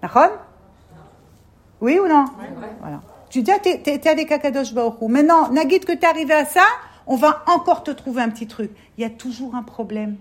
[0.00, 0.30] D'accord
[1.80, 2.24] Oui ou non
[2.80, 3.00] Voilà.
[3.30, 5.00] Tu dis, ah, t'es, t'es- t'es avec Akadosh Baruch.
[5.02, 6.62] Maintenant, Nagid, que t'es arrivé à ça,
[7.06, 8.70] on va encore te trouver un petit truc.
[8.98, 10.16] Il y a toujours un problème.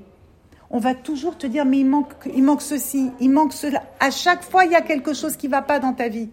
[0.69, 3.83] on va toujours te dire, mais il manque, il manque ceci, il manque cela.
[3.99, 6.29] À chaque fois, il y a quelque chose qui va pas dans ta vie.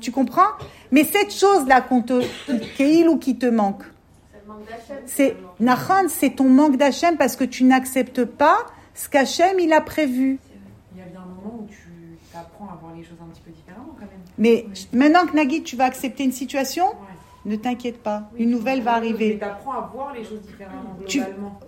[0.00, 0.48] Tu comprends?
[0.90, 2.22] Mais cette chose-là qu'on te,
[2.76, 3.82] qui ou qui te manque,
[4.32, 5.02] C'est le manque d'Hachem.
[5.06, 8.56] c'est Nachan, c'est ton manque d'Hachem parce que tu n'acceptes pas
[8.94, 10.38] ce qu'Hachem il a prévu.
[10.94, 13.42] Il y a bien un moment où tu apprends à voir les choses un petit
[13.42, 14.20] peu différemment quand même.
[14.38, 16.96] Mais maintenant que Nagui, tu vas accepter une situation, Ouais.
[17.44, 19.38] Ne t'inquiète pas, une nouvelle va Mais arriver.
[19.38, 21.22] t'apprends à voir les choses différemment, Tu-.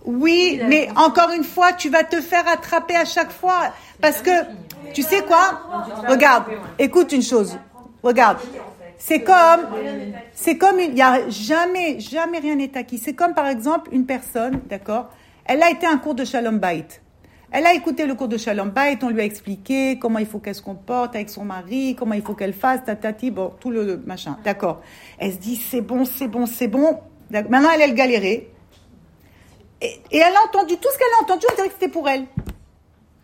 [0.05, 3.73] Oui, mais encore une fois, tu vas te faire attraper à chaque fois.
[4.01, 4.31] Parce que,
[4.93, 5.61] tu sais quoi
[6.09, 6.45] Regarde,
[6.79, 7.59] écoute une chose.
[8.03, 8.39] Regarde.
[8.99, 9.67] C'est comme,
[10.33, 12.99] c'est comme, une- il n'y a jamais, jamais rien n'est acquis.
[12.99, 15.11] C'est comme par exemple une personne, d'accord
[15.45, 16.87] Elle a été un cours de Shalom Bait.
[17.51, 20.39] Elle a écouté le cours de Shalom Bait, on lui a expliqué comment il faut
[20.41, 24.03] qu'elle se comporte avec son mari, comment il faut qu'elle fasse, tatati, bon, tout le
[24.05, 24.81] machin, d'accord.
[25.19, 26.99] Elle se dit, c'est bon, c'est bon, c'est bon.
[27.31, 28.49] Maintenant, elle, elle galérait.
[29.81, 32.09] Et, et elle a entendu, tout ce qu'elle a entendu, on dirait que c'était pour
[32.09, 32.27] elle.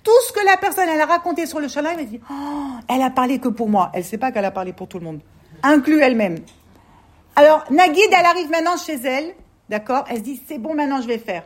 [0.03, 3.03] Tout ce que la personne, elle a raconté sur le Shalom, elle dit, oh, elle
[3.03, 3.91] a parlé que pour moi.
[3.95, 5.21] Elle ne sait pas qu'elle a parlé pour tout le monde,
[5.63, 6.37] inclus elle-même.
[7.37, 9.35] Alors, Nagid, elle arrive maintenant chez elle,
[9.69, 11.45] d'accord Elle se dit, c'est bon, maintenant je vais faire.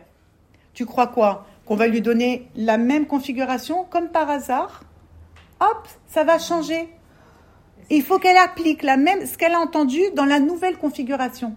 [0.72, 1.46] Tu crois quoi?
[1.66, 4.82] Qu'on va lui donner la même configuration, comme par hasard
[5.60, 6.88] Hop, ça va changer.
[7.90, 11.54] Il faut qu'elle applique la même, ce qu'elle a entendu dans la nouvelle configuration.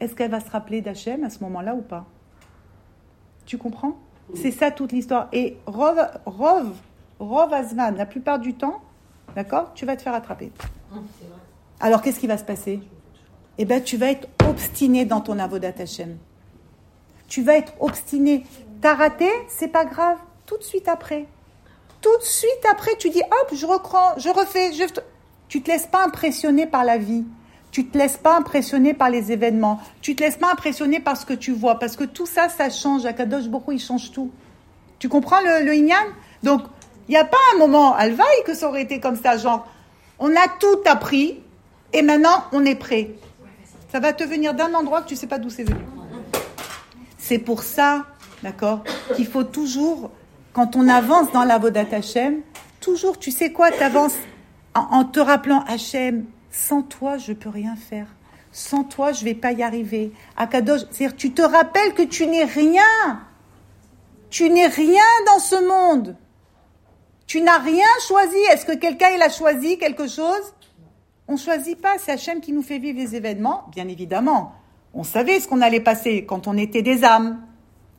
[0.00, 2.06] Est-ce qu'elle va se rappeler d'Hachem à ce moment-là ou pas?
[3.46, 3.96] Tu comprends?
[4.34, 5.28] C'est ça toute l'histoire.
[5.32, 6.72] Et Rov, Rov,
[7.18, 8.80] Rov Azman, la plupart du temps,
[9.34, 10.50] d'accord, tu vas te faire attraper.
[11.80, 12.80] Alors qu'est-ce qui va se passer?
[13.58, 16.16] Eh bien, tu vas être obstiné dans ton avodat Hachem.
[17.28, 18.44] Tu vas être obstiné.
[18.84, 20.18] T'as raté, c'est pas grave.
[20.44, 21.24] Tout de suite après.
[22.02, 24.74] Tout de suite après, tu dis hop, je reprends, je refais.
[24.74, 24.84] Je...
[25.48, 27.24] Tu te laisses pas impressionner par la vie.
[27.70, 29.80] Tu te laisses pas impressionner par les événements.
[30.02, 31.78] Tu te laisses pas impressionner par ce que tu vois.
[31.78, 33.06] Parce que tout ça, ça change.
[33.06, 34.30] Akadosh Boko, il change tout.
[34.98, 35.88] Tu comprends le, le
[36.42, 36.60] Donc,
[37.08, 39.38] il n'y a pas un moment, Alvaï, que ça aurait été comme ça.
[39.38, 39.66] Genre,
[40.18, 41.40] on a tout appris
[41.94, 43.12] et maintenant, on est prêt.
[43.90, 45.80] Ça va te venir d'un endroit que tu sais pas d'où c'est venu.
[47.16, 48.04] C'est pour ça,
[48.44, 48.84] d'accord,
[49.16, 50.10] qu'il faut toujours,
[50.52, 52.42] quand on avance dans la Vodat Hachem,
[52.78, 53.82] toujours, tu sais quoi, tu
[54.74, 58.06] en, te rappelant Hachem, sans toi, je peux rien faire.
[58.52, 60.12] Sans toi, je vais pas y arriver.
[60.36, 62.82] Akadosh, c'est-à-dire, tu te rappelles que tu n'es rien.
[64.30, 66.16] Tu n'es rien dans ce monde.
[67.26, 68.36] Tu n'as rien choisi.
[68.52, 70.54] Est-ce que quelqu'un il a choisi quelque chose?
[71.26, 71.96] On choisit pas.
[71.98, 74.52] C'est Hachem qui nous fait vivre les événements, bien évidemment.
[74.92, 77.40] On savait ce qu'on allait passer quand on était des âmes.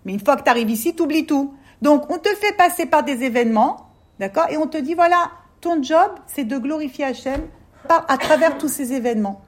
[0.05, 1.53] Mais une fois que tu arrives ici, tu oublies tout.
[1.81, 3.89] Donc, on te fait passer par des événements,
[4.19, 7.41] d'accord Et on te dit, voilà, ton job, c'est de glorifier Hachem
[7.89, 9.41] à travers tous ces événements.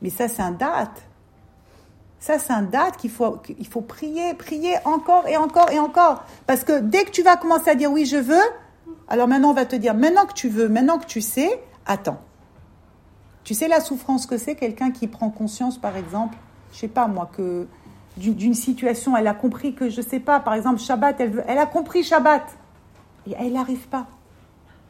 [0.00, 1.02] Mais ça, c'est un date.
[2.20, 6.24] Ça, c'est un date qu'il faut, faut prier, prier encore et encore et encore.
[6.46, 8.42] Parce que dès que tu vas commencer à dire oui, je veux,
[9.08, 12.20] alors maintenant, on va te dire, maintenant que tu veux, maintenant que tu sais, attends.
[13.44, 16.36] Tu sais la souffrance que c'est quelqu'un qui prend conscience, par exemple,
[16.72, 17.66] je sais pas moi, que
[18.18, 21.58] d'une situation, elle a compris que, je sais pas, par exemple, Shabbat, elle, veut, elle
[21.58, 22.44] a compris Shabbat.
[23.26, 24.06] Et elle n'y arrive pas.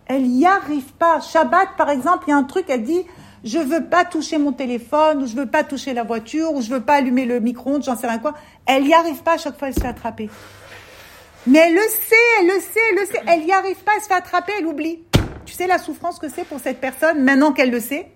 [0.07, 1.21] Elle n'y arrive pas.
[1.21, 3.05] Shabbat, par exemple, il y a un truc, elle dit,
[3.45, 6.71] je veux pas toucher mon téléphone, ou je veux pas toucher la voiture, ou je
[6.71, 8.35] veux pas allumer le micro-ondes, j'en sais rien quoi.
[8.67, 10.31] Elle n'y arrive pas, à chaque fois, elle se fait attraper.
[11.47, 13.23] Mais elle le sait, elle le sait, elle le sait.
[13.27, 15.01] Elle n'y arrive pas, elle se fait attraper, elle oublie.
[15.47, 18.11] Tu sais la souffrance que c'est pour cette personne, maintenant qu'elle le sait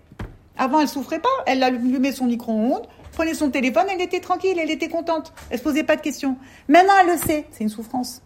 [0.58, 1.28] Avant, elle souffrait pas.
[1.46, 5.32] Elle allumait son micro-ondes, prenait son téléphone, elle était tranquille, elle était contente.
[5.50, 6.36] Elle se posait pas de questions.
[6.68, 7.46] Maintenant, elle le sait.
[7.50, 8.22] C'est une souffrance.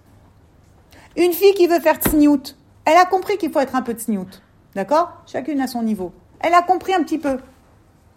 [1.16, 4.28] Une fille qui veut faire tsniout, elle a compris qu'il faut être un peu tsniout.
[4.74, 5.12] D'accord?
[5.26, 6.12] Chacune à son niveau.
[6.40, 7.38] Elle a compris un petit peu.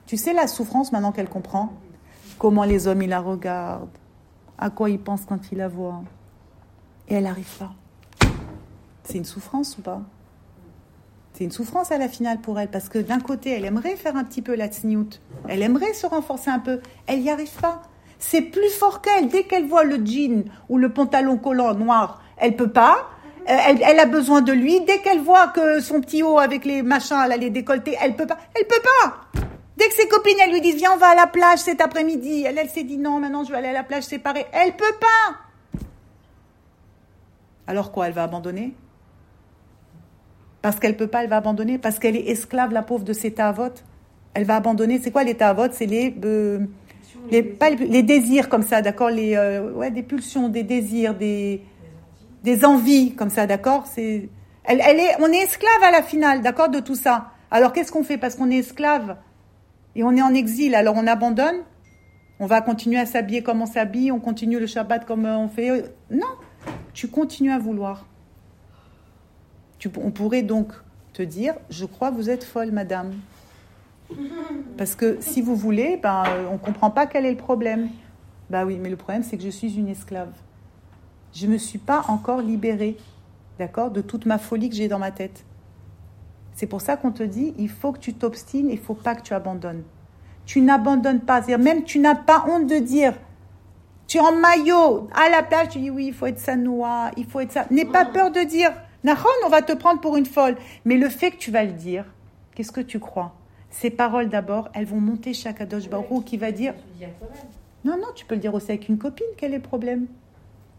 [0.05, 1.73] Tu sais la souffrance maintenant qu'elle comprend?
[2.37, 3.89] Comment les hommes, ils la regardent
[4.57, 6.03] À quoi ils pensent quand ils la voient
[7.07, 7.71] Et elle n'arrive pas.
[9.03, 10.01] C'est une souffrance ou pas?
[11.39, 12.67] C'est une souffrance à la finale pour elle.
[12.67, 15.21] Parce que d'un côté, elle aimerait faire un petit peu la tsniout.
[15.47, 16.81] Elle aimerait se renforcer un peu.
[17.07, 17.81] Elle n'y arrive pas.
[18.17, 19.29] C'est plus fort qu'elle.
[19.29, 23.07] Dès qu'elle voit le jean ou le pantalon collant noir, elle peut pas.
[23.49, 24.81] Euh, Elle, a besoin de lui.
[24.81, 28.17] Dès qu'elle voit que son petit haut avec les machins, elle a les décolletés, elle
[28.17, 28.39] peut pas.
[28.53, 29.41] Elle peut pas.
[29.77, 32.43] Dès que ses copines, elles lui disent, viens, on va à la plage cet après-midi.
[32.45, 34.45] Elle, elle s'est dit, non, maintenant, je vais aller à la plage séparée.
[34.51, 35.79] Elle peut pas.
[37.65, 38.73] Alors quoi, elle va abandonner?
[40.61, 41.77] Parce qu'elle peut pas, elle va abandonner.
[41.77, 43.83] Parce qu'elle est esclave, la pauvre, de ses tavotes.
[44.33, 44.99] Elle va abandonner.
[44.99, 45.73] C'est quoi les tavotes?
[45.73, 46.59] C'est les, euh,
[47.31, 49.09] les, pas les, les désirs comme ça, d'accord?
[49.09, 51.63] Les, euh, ouais, des pulsions, des désirs, des
[52.43, 53.85] des envies comme ça, d'accord?
[53.87, 54.29] C'est,
[54.63, 57.31] elle, elle est, on est esclave à la finale, d'accord, de tout ça.
[57.51, 58.17] Alors qu'est-ce qu'on fait?
[58.17, 59.17] Parce qu'on est esclave
[59.95, 61.57] et on est en exil, alors on abandonne
[62.39, 65.93] On va continuer à s'habiller comme on s'habille, on continue le Shabbat comme on fait.
[66.09, 66.27] Non,
[66.93, 68.05] tu continues à vouloir.
[70.01, 70.73] On pourrait donc
[71.13, 73.13] te dire, je crois que vous êtes folle, madame.
[74.77, 77.89] Parce que si vous voulez, ben, euh, on ne comprend pas quel est le problème.
[78.49, 80.31] Bah oui, mais le problème, c'est que je suis une esclave.
[81.33, 82.97] Je ne me suis pas encore libérée,
[83.59, 85.45] d'accord, de toute ma folie que j'ai dans ma tête.
[86.53, 89.21] C'est pour ça qu'on te dit, il faut que tu t'obstines, il faut pas que
[89.21, 89.83] tu abandonnes.
[90.45, 91.41] Tu n'abandonnes pas.
[91.41, 93.13] C'est-à-dire, même tu n'as pas honte de dire,
[94.07, 97.25] tu es en maillot, à la plage, tu dis oui, il faut être sanoua, il
[97.25, 97.65] faut être ça.
[97.69, 98.71] N'aie pas peur de dire,
[99.03, 100.57] Nahon, on va te prendre pour une folle.
[100.85, 102.05] Mais le fait que tu vas le dire,
[102.55, 103.33] qu'est-ce que tu crois?
[103.69, 106.73] Ces paroles d'abord, elles vont monter chez Akadosh Baruch qui va dire,
[107.85, 110.07] non, non, tu peux le dire aussi avec une copine, quel est le problème?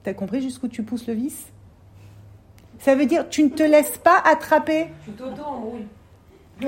[0.02, 1.46] T'as compris jusqu'où tu pousses le vice?
[2.80, 4.88] Ça veut dire, tu ne te laisses pas attraper.
[5.04, 5.86] Tu t'auto-embrouilles.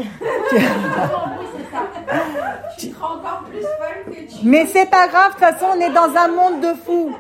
[2.79, 4.47] Tu te rends encore plus folle que tu.
[4.47, 7.15] Mais c'est pas grave, de toute façon, on est dans un monde de fous.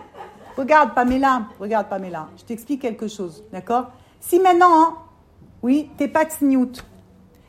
[0.57, 3.91] Regarde, Pamela, regarde, Pamela, je t'explique quelque chose, d'accord?
[4.23, 4.95] Si maintenant, hein,
[5.63, 6.85] oui, t'es pas tsniout,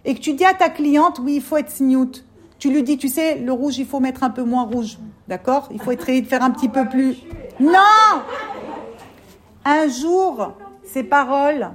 [0.03, 2.23] et que tu dis à ta cliente, oui, il faut être tsniout,
[2.57, 5.69] tu lui dis, tu sais, le rouge, il faut mettre un peu moins rouge, d'accord?
[5.71, 7.17] Il faut essayer de faire un petit peu plus.
[7.59, 7.79] Non
[9.63, 11.69] Un jour, ces paroles,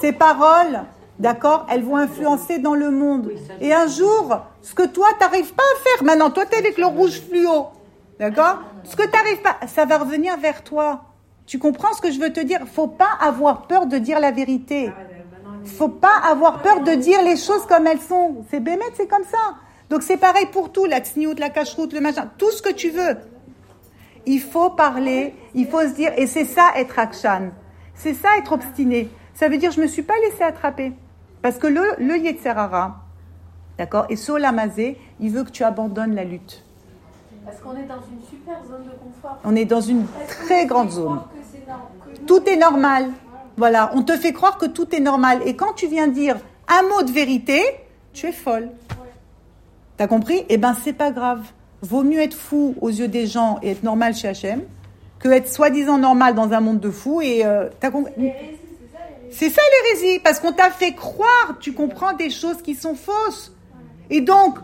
[0.00, 0.84] ces paroles,
[1.18, 3.32] d'accord, elles vont influencer dans le monde.
[3.60, 6.76] Et un jour, ce que toi, t'arrives pas à faire, maintenant, toi, tu es avec
[6.76, 7.68] le rouge fluo,
[8.18, 8.58] d'accord?
[8.84, 11.13] Ce que tu n'arrives pas, ça va revenir vers toi.
[11.46, 12.60] Tu comprends ce que je veux te dire?
[12.66, 14.90] Faut pas avoir peur de dire la vérité.
[15.64, 18.44] Faut pas avoir peur de dire les choses comme elles sont.
[18.50, 19.56] C'est bémet, c'est comme ça.
[19.90, 22.90] Donc c'est pareil pour tout, la tsniout, la cacheroute, le machin, tout ce que tu
[22.90, 23.16] veux.
[24.26, 27.50] Il faut parler, il faut se dire, et c'est ça être akshan.
[27.94, 29.10] C'est ça être obstiné.
[29.34, 30.92] Ça veut dire, je me suis pas laissé attraper.
[31.42, 33.02] Parce que le, le Yetzerara,
[33.76, 36.63] d'accord, et Solamazé, il veut que tu abandonnes la lutte.
[37.44, 39.38] Parce qu'on est dans une super zone de confort?
[39.44, 41.20] On est dans une très grande zone.
[42.26, 43.10] Tout est normal.
[43.56, 45.42] Voilà, on te fait croire que tout est normal.
[45.44, 46.36] Et quand tu viens dire
[46.68, 47.62] un mot de vérité,
[48.12, 48.70] tu es folle.
[49.96, 50.44] T'as compris?
[50.48, 51.42] Eh ben, c'est pas grave.
[51.82, 54.62] Vaut mieux être fou aux yeux des gens et être normal chez Hachem
[55.18, 57.20] que être soi-disant normal dans un monde de fous.
[57.20, 58.12] Et euh, t'as compris?
[58.16, 59.36] L'hérésie, c'est ça, l'hérésie.
[59.38, 63.52] C'est ça l'hérésie, parce qu'on t'a fait croire, tu comprends des choses qui sont fausses.
[64.10, 64.58] Et donc,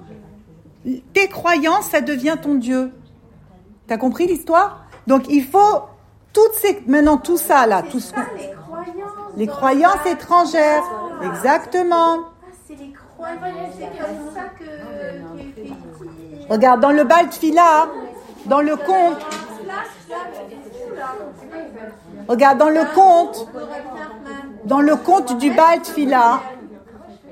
[1.13, 2.93] tes croyances, ça devient ton Dieu.
[3.87, 4.85] T'as compris l'histoire?
[5.07, 5.83] Donc il faut
[6.33, 9.11] toutes ces maintenant tout ça là, tout ce les croyances.
[9.37, 10.83] les croyances la- étrangères,
[11.23, 12.19] Ah, exactement.
[12.67, 14.65] C'est les croyances, c'est comme ça que
[15.65, 15.75] ici.
[16.49, 17.89] Regarde dans le bal de fila,
[18.47, 19.19] dans le conte.
[22.29, 23.49] Regarde dans le conte,
[24.65, 26.41] dans le conte du bal de fila.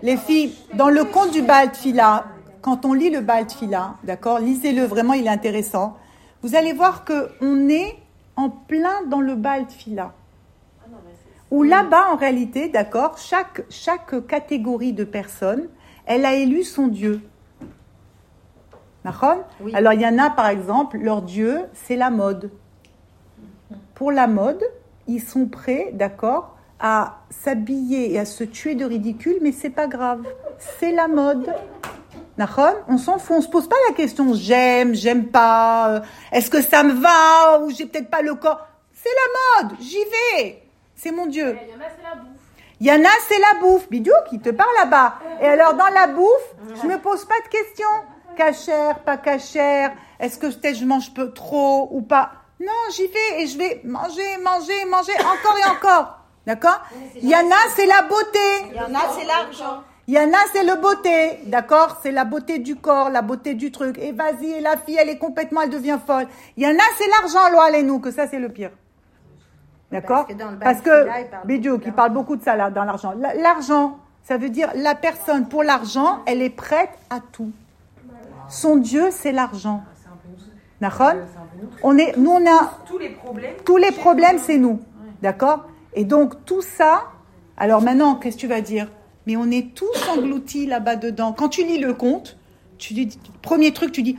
[0.02, 2.24] Les filles, dans le conte du bal de fila,
[2.60, 5.96] quand on lit le bal de fila, d'accord, lisez-le vraiment, il est intéressant.
[6.42, 7.96] Vous allez voir que on est
[8.36, 10.12] en plein dans le bal de fila.
[11.50, 15.68] Où là-bas, en réalité, d'accord, chaque, chaque catégorie de personnes,
[16.04, 17.22] elle a élu son Dieu.
[19.60, 19.74] Oui.
[19.74, 22.50] Alors, il y en a, par exemple, leur Dieu, c'est la mode.
[23.94, 24.62] Pour la mode,
[25.06, 29.86] ils sont prêts, d'accord, à s'habiller et à se tuer de ridicule, mais c'est pas
[29.86, 30.22] grave.
[30.58, 31.52] C'est la mode.
[32.88, 36.00] On s'en fout, on se pose pas la question j'aime, j'aime pas, euh,
[36.32, 38.66] est-ce que ça me va ou j'ai peut-être pas le corps.
[38.92, 40.62] C'est la mode, j'y vais.
[40.94, 41.56] C'est mon Dieu.
[41.60, 42.38] Il y en a, c'est la bouffe.
[42.80, 43.88] Il y en a, c'est la bouffe.
[43.88, 45.14] Bidou qui te parle là-bas.
[45.40, 47.86] Et alors, dans la bouffe, je me pose pas de questions.
[48.36, 49.92] Cachère, pas cachère.
[50.20, 52.32] Est-ce que peut-être je mange peu trop ou pas?
[52.60, 56.18] Non, j'y vais et je vais manger, manger, manger encore et encore.
[56.46, 56.80] D'accord?
[57.16, 58.38] Il y en a, c'est la beauté.
[58.70, 59.82] Il y en a, c'est l'argent.
[60.08, 61.98] Il y en a, c'est le beauté, d'accord?
[62.02, 63.98] C'est la beauté du corps, la beauté du truc.
[63.98, 66.26] Et vas-y, et la fille, elle est complètement, elle devient folle.
[66.56, 68.70] Il y en a, c'est l'argent, loi, les nous, que ça, c'est le pire.
[69.92, 70.26] D'accord?
[70.26, 72.84] Parce que dans le Parce Bafila, que, Bédio, qui parle beaucoup de ça, là, dans
[72.84, 73.12] l'argent.
[73.18, 77.50] La- L'argent, ça veut dire la personne, pour l'argent, elle est prête à tout.
[78.48, 79.82] Son Dieu, c'est l'argent.
[80.80, 81.12] D'accord?
[81.82, 83.54] On est, nous, on a, Tous les problèmes.
[83.64, 84.80] tous les problèmes, c'est nous.
[85.20, 85.66] D'accord?
[85.92, 87.04] Et donc, tout ça,
[87.58, 88.88] alors maintenant, qu'est-ce que tu vas dire?
[89.28, 91.34] Mais on est tous engloutis là-bas dedans.
[91.34, 92.38] Quand tu lis le conte,
[92.78, 93.10] tu dis,
[93.42, 94.16] premier truc, tu dis,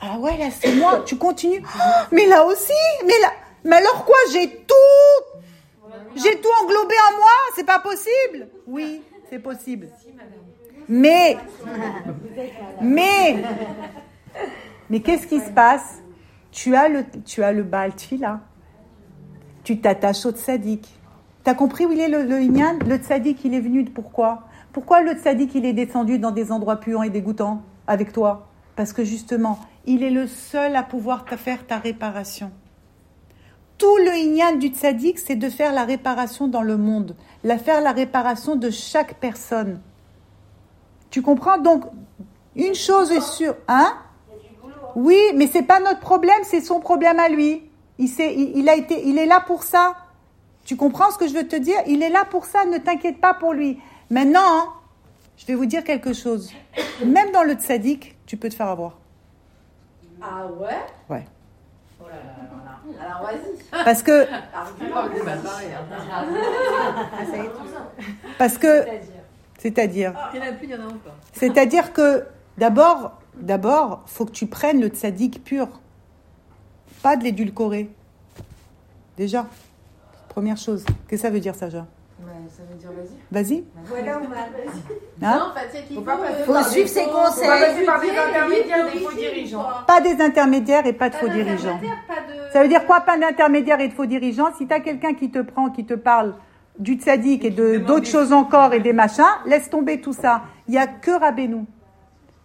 [0.00, 1.04] ah ouais, là, c'est moi.
[1.06, 1.62] Tu continues.
[1.80, 2.72] Ah, mais là aussi,
[3.06, 3.28] mais là,
[3.62, 5.38] mais alors quoi J'ai tout,
[6.16, 7.30] j'ai tout englobé en moi.
[7.54, 8.48] C'est pas possible.
[8.66, 9.90] Oui, c'est possible.
[10.88, 11.36] Mais,
[12.82, 13.36] mais,
[14.90, 16.02] mais qu'est-ce qui se passe?
[16.50, 18.40] Tu as le, tu as le Baal Tfila.
[19.62, 20.84] Tu t'attaches au tzaddik.
[21.44, 24.47] T'as compris où il est le, le Le tzaddik, il est venu pourquoi?
[24.78, 28.46] Pourquoi le tzaddik, il est descendu dans des endroits puants et dégoûtants avec toi?
[28.76, 32.52] Parce que justement, il est le seul à pouvoir te faire ta réparation.
[33.76, 37.80] Tout le inyan du tzaddik, c'est de faire la réparation dans le monde, la faire
[37.80, 39.80] la réparation de chaque personne.
[41.10, 41.58] Tu comprends?
[41.58, 41.82] Donc,
[42.54, 43.94] une chose est sûre, hein?
[44.94, 47.68] Oui, mais c'est pas notre problème, c'est son problème à lui.
[47.98, 49.96] Il a été, il est là pour ça.
[50.64, 51.78] Tu comprends ce que je veux te dire?
[51.88, 53.80] Il est là pour ça, ne t'inquiète pas pour lui.
[54.10, 54.72] Maintenant, hein,
[55.36, 56.50] je vais vous dire quelque chose.
[57.04, 58.98] Même dans le tzaddik, tu peux te faire avoir.
[60.22, 60.68] Ah ouais?
[61.08, 61.24] Ouais.
[62.00, 63.04] Oh là là, alors là.
[63.04, 63.84] Alors vas-y.
[63.84, 65.08] Parce que, Argument.
[68.38, 68.84] parce que,
[69.58, 71.14] c'est-à-dire, Il n'y en a plus, il y en a encore.
[71.32, 72.24] c'est-à-dire que
[72.56, 75.68] d'abord, d'abord, faut que tu prennes le tzaddik pur,
[77.02, 77.90] pas de l'édulcoré.
[79.16, 79.46] Déjà,
[80.28, 80.84] première chose.
[81.08, 81.86] Qu'est-ce que ça veut dire, Saja
[82.48, 83.42] ça veut dire vas-y.
[83.44, 83.64] Vas-y.
[83.84, 85.52] Voilà, on Hein non,
[85.86, 87.44] qu'il Faut faut, pas passer euh, Faut suivre des ses faux- conseils.
[87.44, 89.64] faut pas passer par des intermédiaires, des faux dirigeants.
[89.86, 91.56] Pas des intermédiaires et pas de Pas faux dirigeants.
[91.78, 94.50] d'intermédiaire, pas de- Ça veut dire quoi, pas d'intermédiaire et de faux dirigeants?
[94.56, 96.34] Si tu as quelqu'un qui te prend, qui te parle
[96.78, 100.42] du tzaddik et de d'autres choses encore et des machins, laisse tomber tout ça.
[100.68, 101.64] Il n'y a que Rabbeinu.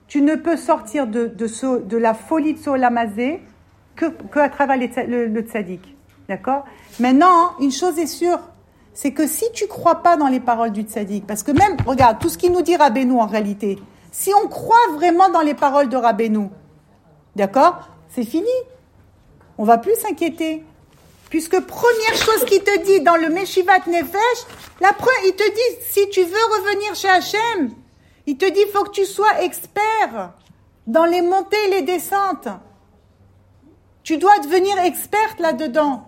[0.07, 3.41] Tu ne peux sortir de, de, la folie de Solamazé
[3.95, 5.95] que, que à travers les tza- le, le tzaddik.
[6.29, 6.65] D'accord?
[6.99, 8.39] Maintenant, une chose est sûre,
[8.93, 12.19] c'est que si tu crois pas dans les paroles du tzaddik, parce que même, regarde,
[12.19, 13.79] tout ce qu'il nous dit Rabbeinu en réalité,
[14.12, 16.49] si on croit vraiment dans les paroles de Rabbeinu,
[17.36, 18.47] d'accord C'est fini.
[19.58, 20.63] On va plus s'inquiéter.
[21.29, 24.45] Puisque première chose qu'il te dit dans le Meshivat Nefesh,
[24.82, 24.91] la
[25.25, 27.71] il te dit, si tu veux revenir chez Hachem,
[28.27, 30.34] il te dit, faut que tu sois expert
[30.86, 32.49] dans les montées et les descentes.
[34.03, 36.06] Tu dois devenir experte là-dedans.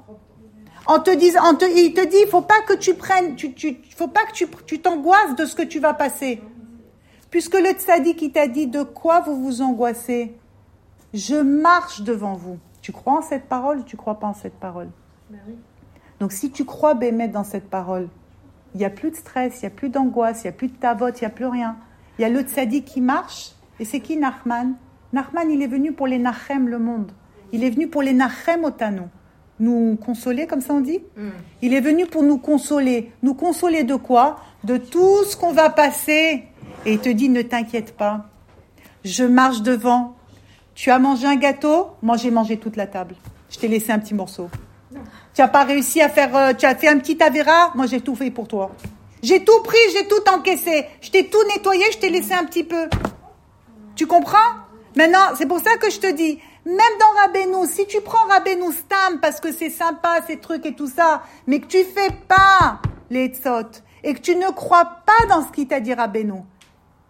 [0.87, 3.53] En te disant, en te- il te dit, il faut pas que tu prennes, tu,
[3.53, 6.41] tu, faut pas que tu, tu t'angoisses de ce que tu vas passer.
[7.31, 10.37] Puisque le tzaddik, il t'a dit, de quoi vous vous angoissez?
[11.13, 12.59] Je marche devant vous.
[12.81, 14.89] Tu crois en cette parole ou tu crois pas en cette parole?
[16.19, 18.07] Donc si tu crois Bémet dans cette parole,
[18.73, 20.67] il n'y a plus de stress, il n'y a plus d'angoisse, il n'y a plus
[20.67, 21.77] de tavote, il n'y a plus rien.
[22.17, 23.51] Il y a le tzaddik qui marche.
[23.79, 24.75] Et c'est qui Nachman
[25.13, 27.11] Nachman, il est venu pour les Nachem, le monde.
[27.51, 29.01] Il est venu pour les Nachem Otanu.
[29.59, 30.99] Nous consoler, comme ça on dit
[31.61, 33.11] Il est venu pour nous consoler.
[33.23, 34.37] Nous consoler de quoi?
[34.63, 36.43] De tout ce qu'on va passer.
[36.85, 38.25] Et il te dit, ne t'inquiète pas.
[39.03, 40.15] Je marche devant.
[40.75, 41.87] Tu as mangé un gâteau?
[42.01, 43.15] Moi, j'ai mangé toute la table.
[43.49, 44.49] Je t'ai laissé un petit morceau.
[45.33, 46.35] Tu n'as pas réussi à faire...
[46.35, 48.71] euh, tu as fait un petit avéra Moi, j'ai tout fait pour toi.
[49.23, 50.85] J'ai tout pris, j'ai tout encaissé.
[51.01, 52.87] Je t'ai tout nettoyé, je t'ai laissé un petit peu.
[53.95, 54.37] Tu comprends?
[54.95, 58.71] Maintenant, c'est pour ça que je te dis, même dans Rabbeinu, si tu prends Rabbeinu
[58.73, 62.79] Stam parce que c'est sympa, ces trucs et tout ça, mais que tu fais pas
[63.09, 66.41] les tzot et que tu ne crois pas dans ce qu'il t'a dit Rabbeinu,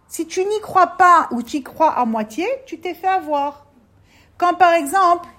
[0.07, 3.65] si tu n'y crois pas ou tu y crois à moitié, tu t'es fait avoir.
[4.37, 5.29] Quand par exemple,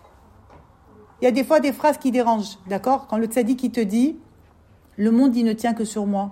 [1.20, 3.06] il y a des fois des phrases qui dérangent, d'accord?
[3.08, 4.18] Quand le tzaddik qui te dit,
[4.96, 6.30] le monde il ne tient que sur moi.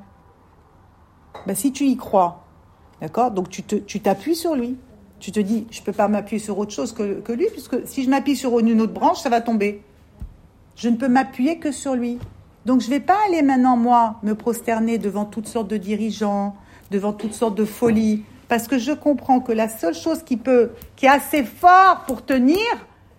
[1.46, 2.44] Ben, si tu y crois,
[3.02, 3.30] d'accord?
[3.30, 4.78] Donc tu t'appuies sur lui.
[5.24, 7.76] Tu te dis, je ne peux pas m'appuyer sur autre chose que, que lui, puisque
[7.88, 9.80] si je m'appuie sur une autre branche, ça va tomber.
[10.76, 12.18] Je ne peux m'appuyer que sur lui.
[12.66, 16.54] Donc je ne vais pas aller maintenant, moi, me prosterner devant toutes sortes de dirigeants,
[16.90, 20.72] devant toutes sortes de folies, parce que je comprends que la seule chose qui peut,
[20.94, 22.58] qui est assez fort pour tenir,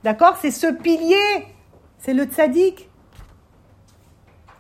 [0.04, 1.48] d'accord, c'est ce pilier,
[1.98, 2.88] c'est le tzaddik.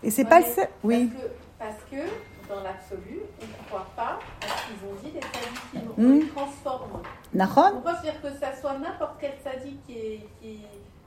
[0.01, 0.67] Et c'est pas le seul.
[0.83, 1.11] Oui.
[1.59, 5.11] Parce que, parce que, dans l'absolu, on ne croit pas à ce qu'ils ont dit
[5.13, 5.91] les tzadikim.
[5.95, 6.19] On Hmm.
[6.21, 7.01] les transforme.
[7.35, 10.47] Nahon On peut se dire que ça soit n'importe quel tzadik qui est, qui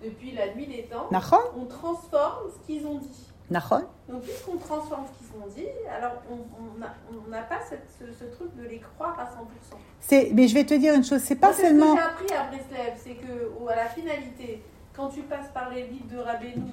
[0.03, 1.07] est depuis la nuit des temps.
[1.11, 3.25] Nahon On transforme ce qu'ils ont dit.
[3.51, 8.25] Nahon Donc, puisqu'on transforme ce qu'ils ont dit, alors on n'a pas cette- ce, ce
[8.37, 9.79] truc de les croire à 100%.
[10.01, 11.97] C'est, mais je vais te dire une chose, c'est pas Moi, seulement.
[11.97, 14.63] ce que j'ai appris à Breslev, c'est que à la finalité,
[14.95, 16.73] quand tu passes par les livres de Rabbeinu,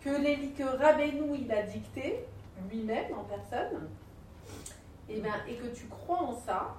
[0.00, 2.24] que, les, que Rabbeinu il a dicté
[2.68, 3.88] lui-même en personne,
[5.08, 6.74] et, ben, et que tu crois en ça,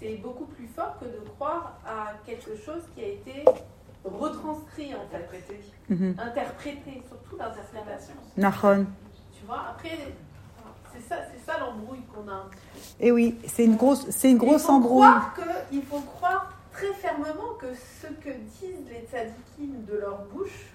[0.00, 3.44] c'est beaucoup plus fort que de croire à quelque chose qui a été
[4.04, 5.60] retranscrit en fait, Interprété.
[5.88, 6.16] Mhm.
[6.18, 8.14] interprété, surtout l'interprétation.
[8.36, 8.86] Nahon.
[9.38, 9.90] Tu vois, après,
[10.94, 12.46] c'est ça, c'est ça l'embrouille qu'on a.
[12.98, 15.06] Et Eh oui, c'est une grosse, c'est une Il grosse faut embrouille.
[15.06, 20.24] croire que- il faut croire très fermement que ce que disent les tzadikim de leur
[20.32, 20.66] bouche,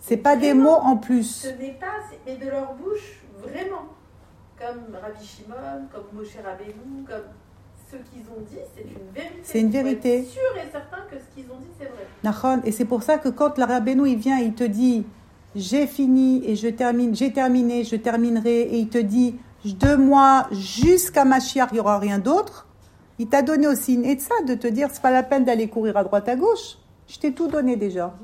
[0.00, 1.42] C'est pas des mots en plus.
[1.42, 1.86] ce n'est pas,
[2.24, 3.86] mais de leur bouche vraiment.
[4.58, 7.24] Comme Rabbi Shimon, comme Moshe Rabbeinu, comme
[7.90, 9.40] ce qu'ils ont dit, c'est une vérité.
[9.42, 10.24] C'est une être vérité.
[10.24, 12.06] sûr et certain que ce qu'ils ont dit, c'est vrai.
[12.22, 12.60] Nahon.
[12.64, 15.04] Et c'est pour ça que quand la Rabbeinu, il vient, il te dit,
[15.56, 20.46] j'ai fini et je termine, j'ai terminé, je terminerai, et il te dit, de moi
[20.52, 22.66] jusqu'à Mashiach, il n'y aura rien d'autre.
[23.20, 25.94] il t'a donné aussi une ça de te dire c'est pas la peine d'aller courir
[25.98, 26.78] à droite à gauche.
[27.06, 28.14] Je t'ai tout donné déjà.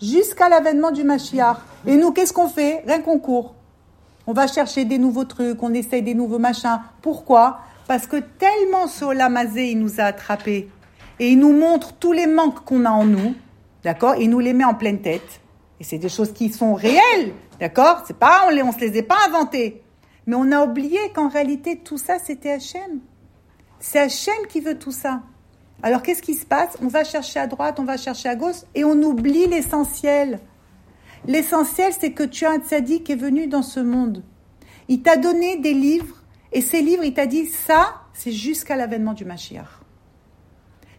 [0.00, 1.56] Jusqu'à l'avènement du Mashiach.
[1.86, 2.82] Et nous, qu'est-ce qu'on fait?
[2.86, 3.54] Rien qu'on court.
[4.26, 6.80] On va chercher des nouveaux trucs, on essaye des nouveaux machins.
[7.00, 7.60] Pourquoi?
[7.92, 10.70] Parce que tellement Solamazé, il nous a attrapés.
[11.18, 13.34] Et il nous montre tous les manques qu'on a en nous.
[13.84, 15.42] D'accord Il nous les met en pleine tête.
[15.78, 17.34] Et c'est des choses qui sont réelles.
[17.60, 19.82] D'accord C'est pas, on on se les est pas inventées.
[20.24, 23.00] Mais on a oublié qu'en réalité, tout ça, c'était Hachem.
[23.78, 25.20] C'est Hachem qui veut tout ça.
[25.82, 26.78] Alors qu'est-ce qui se passe?
[26.82, 30.40] On va chercher à droite, on va chercher à gauche et on oublie l'essentiel.
[31.26, 34.22] L'essentiel, c'est que tu as un tzaddik qui est venu dans ce monde.
[34.88, 36.21] Il t'a donné des livres
[36.52, 39.66] et ces livres, il t'a dit ça, c'est jusqu'à l'avènement du Mashiach.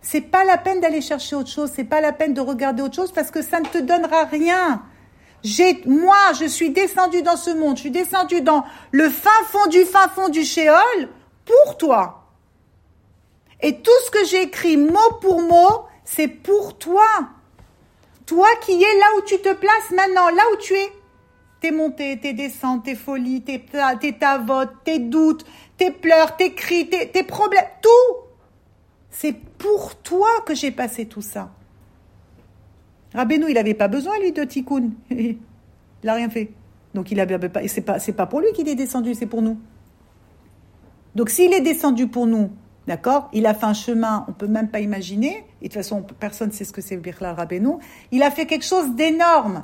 [0.02, 2.96] C'est pas la peine d'aller chercher autre chose, c'est pas la peine de regarder autre
[2.96, 4.84] chose parce que ça ne te donnera rien.
[5.44, 9.68] J'ai, moi, je suis descendu dans ce monde, je suis descendu dans le fin fond
[9.68, 11.10] du fin fond du Shéol
[11.46, 12.24] pour toi.
[13.62, 17.08] Et tout ce que j'ai écrit mot pour mot, c'est pour toi.
[18.26, 20.92] Toi qui es là où tu te places maintenant, là où tu es.
[21.64, 23.64] Tes montées, tes descentes, tes folies, tes,
[24.02, 25.46] tes tavotes, tes doutes,
[25.78, 28.28] tes pleurs, tes cris, tes, problèmes, tout.
[29.10, 31.54] C'est pour toi que j'ai passé tout ça.
[33.14, 34.90] Rabbeinu, il n'avait pas besoin, lui, de tikkun.
[35.10, 35.38] Il
[36.04, 36.52] n'a rien fait.
[36.94, 39.58] Donc, il avait pas, c'est pas, pas pour lui qu'il est descendu, c'est pour nous.
[41.16, 42.52] Donc, s'il est descendu pour nous,
[42.88, 46.06] d'accord, il a fait un chemin, on peut même pas imaginer, et de toute façon,
[46.20, 47.76] personne ne sait ce que c'est Birla Rabbeinu,
[48.12, 49.64] il a fait quelque chose d'énorme.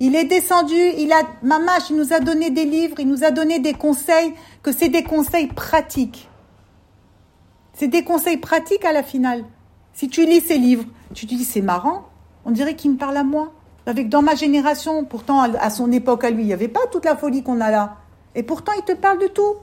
[0.00, 3.30] Il est descendu, il a, Mamache, il nous a donné des livres, il nous a
[3.30, 6.28] donné des conseils, que c'est des conseils pratiques.
[7.74, 9.44] C'est des conseils pratiques à la finale.
[9.92, 10.84] Si tu lis ces livres,
[11.14, 12.08] tu te dis, c'est marrant,
[12.44, 13.52] on dirait qu'il me parle à moi.
[13.86, 17.04] Avec dans ma génération, pourtant à son époque à lui, il n'y avait pas toute
[17.04, 17.96] la folie qu'on a là.
[18.34, 19.56] Et pourtant, il te parle de tout.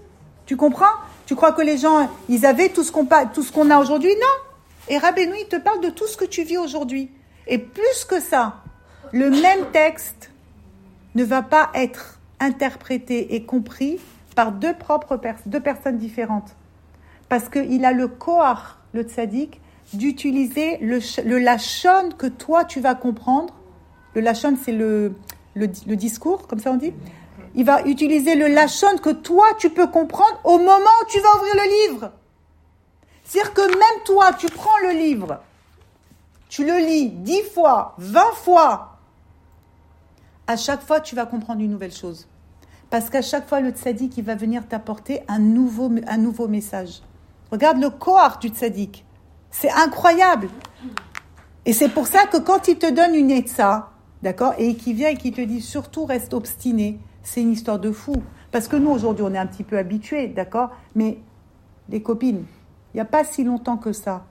[0.45, 0.93] Tu comprends?
[1.25, 4.11] Tu crois que les gens, ils avaient tout ce qu'on tout ce qu'on a aujourd'hui?
[4.11, 4.89] Non.
[4.89, 7.11] Et Rabbeinu, il te parle de tout ce que tu vis aujourd'hui.
[7.47, 8.61] Et plus que ça,
[9.11, 10.31] le même texte
[11.15, 13.99] ne va pas être interprété et compris
[14.35, 14.73] par deux
[15.59, 16.55] personnes différentes.
[17.29, 19.59] Parce qu'il a le koar, le tzaddik,
[19.93, 23.53] d'utiliser le, le lachon que toi tu vas comprendre.
[24.13, 25.13] Le lachon, c'est le,
[25.55, 26.93] le, discours, comme ça on dit.
[27.55, 31.35] Il va utiliser le lachon que toi tu peux comprendre au moment où tu vas
[31.37, 32.11] ouvrir le livre.
[33.23, 35.39] C'est-à-dire que même toi, tu prends le livre,
[36.49, 38.90] tu le lis dix fois, vingt fois.
[40.47, 42.27] À chaque fois, tu vas comprendre une nouvelle chose.
[42.89, 45.89] Parce qu'à chaque fois, le tzaddik, il va venir t'apporter un nouveau,
[46.47, 47.01] message.
[47.51, 49.05] Regarde le corps du tzaddik.
[49.49, 50.49] C'est incroyable.
[51.65, 53.91] Et c'est pour ça que quand il te donne une etza,
[54.23, 57.91] d'accord, et qui vient et qui te dit surtout reste obstiné, c'est une histoire de
[57.91, 58.15] fou.
[58.51, 61.19] Parce que nous, aujourd'hui, on est un petit peu habitués, d'accord Mais
[61.87, 62.45] les copines,
[62.93, 64.25] il n'y a pas si longtemps que ça.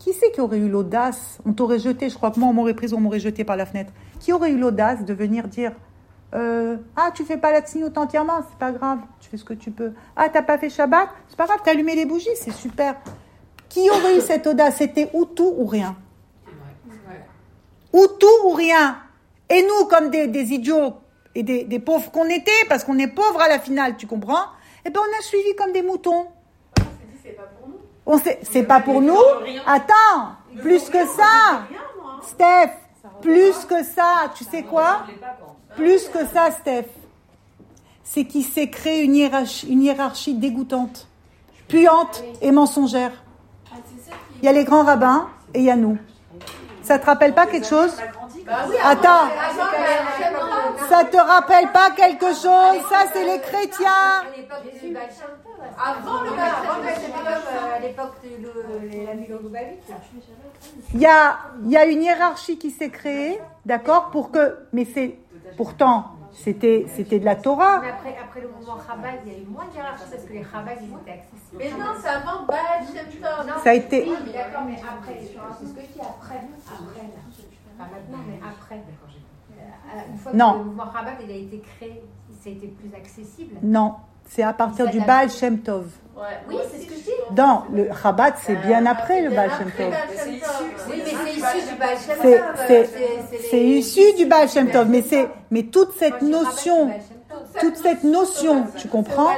[0.00, 1.38] Qui c'est qui aurait eu l'audace?
[1.46, 3.66] On t'aurait jeté, je crois que moi, on m'aurait pris, on m'aurait jeté par la
[3.66, 3.92] fenêtre.
[4.22, 5.72] Qui aurait eu l'audace de venir dire
[6.32, 9.52] euh, Ah, tu fais pas la tsniout entièrement, c'est pas grave, tu fais ce que
[9.52, 9.92] tu peux.
[10.14, 12.94] Ah, t'as pas fait Shabbat C'est pas grave, t'as allumé les bougies, c'est super.
[13.68, 14.76] Qui aurait eu cette audace?
[14.76, 15.96] C'était ou tout ou rien.
[17.92, 18.96] Ou tout ou rien.
[19.50, 20.94] Et nous, comme des, idiots
[21.34, 24.44] et des, pauvres qu'on était, parce qu'on est pauvres à la finale, tu comprends?
[24.84, 26.28] Eh bien, on a suivi comme des moutons.
[27.24, 27.80] C'est pas pour nous.
[28.06, 29.18] On c'est pas pour nous.
[29.66, 31.66] Attends, plus que ça.
[32.22, 32.70] Steph,
[33.22, 35.04] plus que ça, tu sais quoi?
[35.76, 36.88] Plus que ça, Steph.
[38.04, 41.08] C'est qu'il s'est créé une hiérarchie, dégoûtante,
[41.68, 43.12] puante et mensongère.
[44.42, 45.96] Il y a les grands rabbins et il y a nous.
[46.82, 47.94] Ça te rappelle pas quelque chose?
[48.84, 49.28] Attends,
[50.88, 52.82] ça te rappelle pas quelque chose?
[52.90, 54.24] Ça, c'est les chrétiens.
[55.78, 58.28] Avant le à l'époque de
[59.06, 59.14] la
[60.94, 64.84] Il y a, il y a une hiérarchie qui s'est créée, d'accord, pour que, mais
[64.84, 65.18] c'est,
[65.56, 67.80] pourtant, c'était, c'était de la Torah.
[67.80, 70.32] Mais après, après le mouvement Chabad, il y a eu moins de hiérarchie parce que
[70.32, 71.58] les Chabad, ils étaient accessibles.
[71.58, 73.62] Mais non, c'est avant Baal Shem Tov.
[73.62, 74.04] Ça a été.
[74.08, 76.40] Oui, mais d'accord, mais après, c'est ce que je dis après.
[76.66, 77.22] Après, là.
[77.78, 78.76] Pas maintenant, mais après.
[78.76, 80.52] Euh, une fois non.
[80.52, 82.02] que le mouvement Chabad il a été créé,
[82.40, 83.56] ça a été plus accessible.
[83.62, 83.96] Non,
[84.26, 85.86] c'est à partir du Baal Shem Tov.
[86.14, 86.22] Ouais.
[86.48, 87.36] Oui, c'est ce que je dis.
[87.36, 89.94] Non, le Chabad, c'est bien après le Baal Shem Tov.
[90.90, 92.86] Oui, mais c'est issu du Baal Shem Tov.
[93.50, 95.02] C'est issu du Baal Shem Tov, mais,
[95.50, 96.90] mais toute cette notion,
[97.60, 99.30] toute cette notion, tu comprends?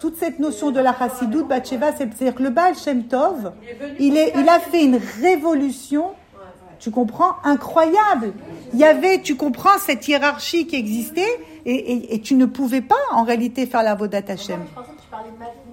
[0.00, 3.52] Toute cette notion de la Chassidut, Batsheva, c'est-à-dire que le Baal Shem Tov,
[3.98, 6.12] il, est, il a fait une révolution,
[6.78, 8.32] tu comprends, incroyable.
[8.72, 13.24] Il y avait, tu comprends, cette hiérarchie qui existait, et, tu ne pouvais pas, en
[13.24, 14.60] réalité, faire la Vodat Hashem.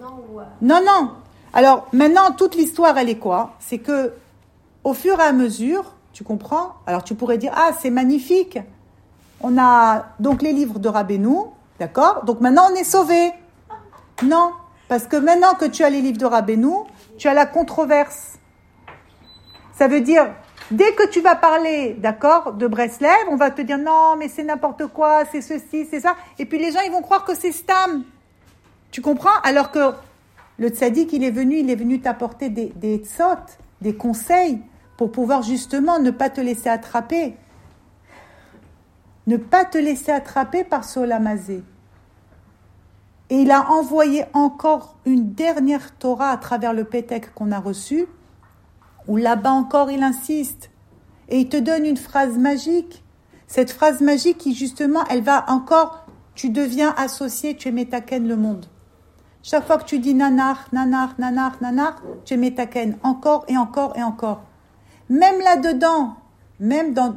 [0.01, 0.39] Ou...
[0.61, 1.11] Non, non.
[1.53, 3.53] Alors maintenant, toute l'histoire, elle est quoi?
[3.59, 4.13] C'est que
[4.83, 6.73] au fur et à mesure, tu comprends?
[6.85, 8.59] Alors tu pourrais dire, ah, c'est magnifique.
[9.41, 11.37] On a donc les livres de Rabbeinu,
[11.79, 12.23] d'accord?
[12.25, 13.33] Donc maintenant, on est sauvé.
[14.23, 14.51] Non,
[14.87, 16.73] parce que maintenant que tu as les livres de Rabbeinu,
[17.17, 18.39] tu as la controverse.
[19.73, 20.27] Ça veut dire,
[20.71, 24.43] dès que tu vas parler, d'accord, de Breslev, on va te dire non, mais c'est
[24.43, 26.15] n'importe quoi, c'est ceci, c'est ça.
[26.39, 28.03] Et puis les gens, ils vont croire que c'est Stam.
[28.93, 29.41] Tu comprends?
[29.41, 29.93] Alors que
[30.59, 33.01] le tzaddik, il est venu, il est venu t'apporter des, des
[33.81, 34.61] des conseils
[34.97, 37.35] pour pouvoir justement ne pas te laisser attraper.
[39.25, 41.63] Ne pas te laisser attraper par ce olamazé.
[43.31, 48.05] Et il a envoyé encore une dernière Torah à travers le Pétek qu'on a reçu,
[49.07, 50.69] où là-bas encore il insiste.
[51.29, 53.03] Et il te donne une phrase magique.
[53.47, 58.35] Cette phrase magique qui justement, elle va encore, tu deviens associé, tu es métaken le
[58.35, 58.67] monde.
[59.43, 63.95] Chaque fois que tu dis nanar, nanar, nanar, nanar, tu es métaken encore et encore
[63.97, 64.41] et encore.
[65.09, 66.15] Même là-dedans,
[66.61, 67.11] même dans,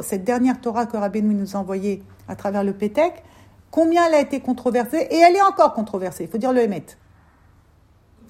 [0.00, 3.24] cette dernière Torah que Rabbi nous a envoyée à travers le Pétek,
[3.72, 6.86] combien elle a été controversée et elle est encore controversée, il faut dire le Hémet.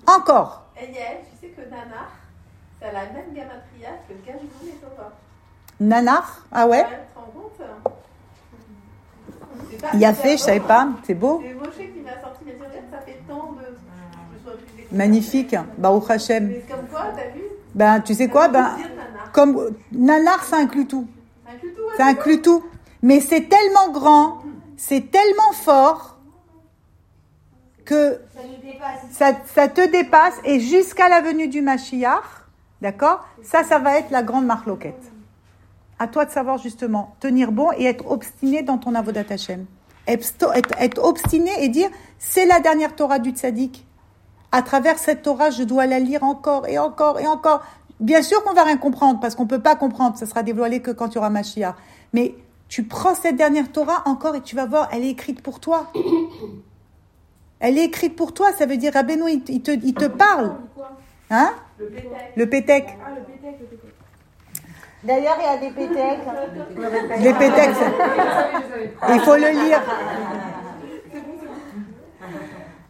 [0.06, 0.62] Encore.
[0.80, 2.12] Et Yael, tu sais que nanar,
[2.80, 5.84] c'est la même gamatria que Gajbou et.
[5.84, 7.08] Nanar Ah ouais, ouais
[9.94, 11.42] Il a fait, je savais pas, c'est beau.
[11.44, 12.56] C'est Moshe qui m'a sorti, mais
[12.90, 14.96] ça fait tant de.
[14.96, 16.48] Magnifique, Baruch Hashem.
[16.48, 17.42] Mais comme quoi, t'as vu
[17.74, 18.70] Ben, tu sais quoi Ben,
[19.32, 21.06] comme nanar, ça inclut tout.
[21.46, 21.82] Ça inclut tout.
[21.96, 22.64] Ça inclut tout.
[23.02, 24.42] Mais c'est tellement grand,
[24.76, 26.18] c'est tellement fort
[27.84, 28.20] que
[29.10, 32.24] ça, ça te dépasse et jusqu'à la venue du Mashiach,
[32.82, 33.26] d'accord?
[33.42, 35.12] Ça, ça va être la grande marloquette.
[35.98, 39.66] À toi de savoir justement tenir bon et être obstiné dans ton avodat Hashem.
[40.06, 43.84] Être, être, obstiné et dire c'est la dernière Torah du tzaddik.
[44.52, 47.62] À travers cette Torah, je dois la lire encore et encore et encore.
[48.00, 50.16] Bien sûr qu'on va rien comprendre parce qu'on peut pas comprendre.
[50.16, 51.74] Ça sera dévoilé que quand tu auras Mashiach.
[52.12, 52.34] Mais
[52.68, 55.92] tu prends cette dernière Torah encore et tu vas voir, elle est écrite pour toi.
[57.60, 60.54] Elle est écrite pour toi, ça veut dire Rabbeinu, il, te, il te parle.
[61.28, 61.50] Hein?
[62.36, 62.96] Le pétec.
[63.04, 63.56] Ah, le pétec,
[65.08, 65.70] D'ailleurs, il y a des
[67.32, 67.76] pétecs.
[69.08, 69.80] Il faut le lire.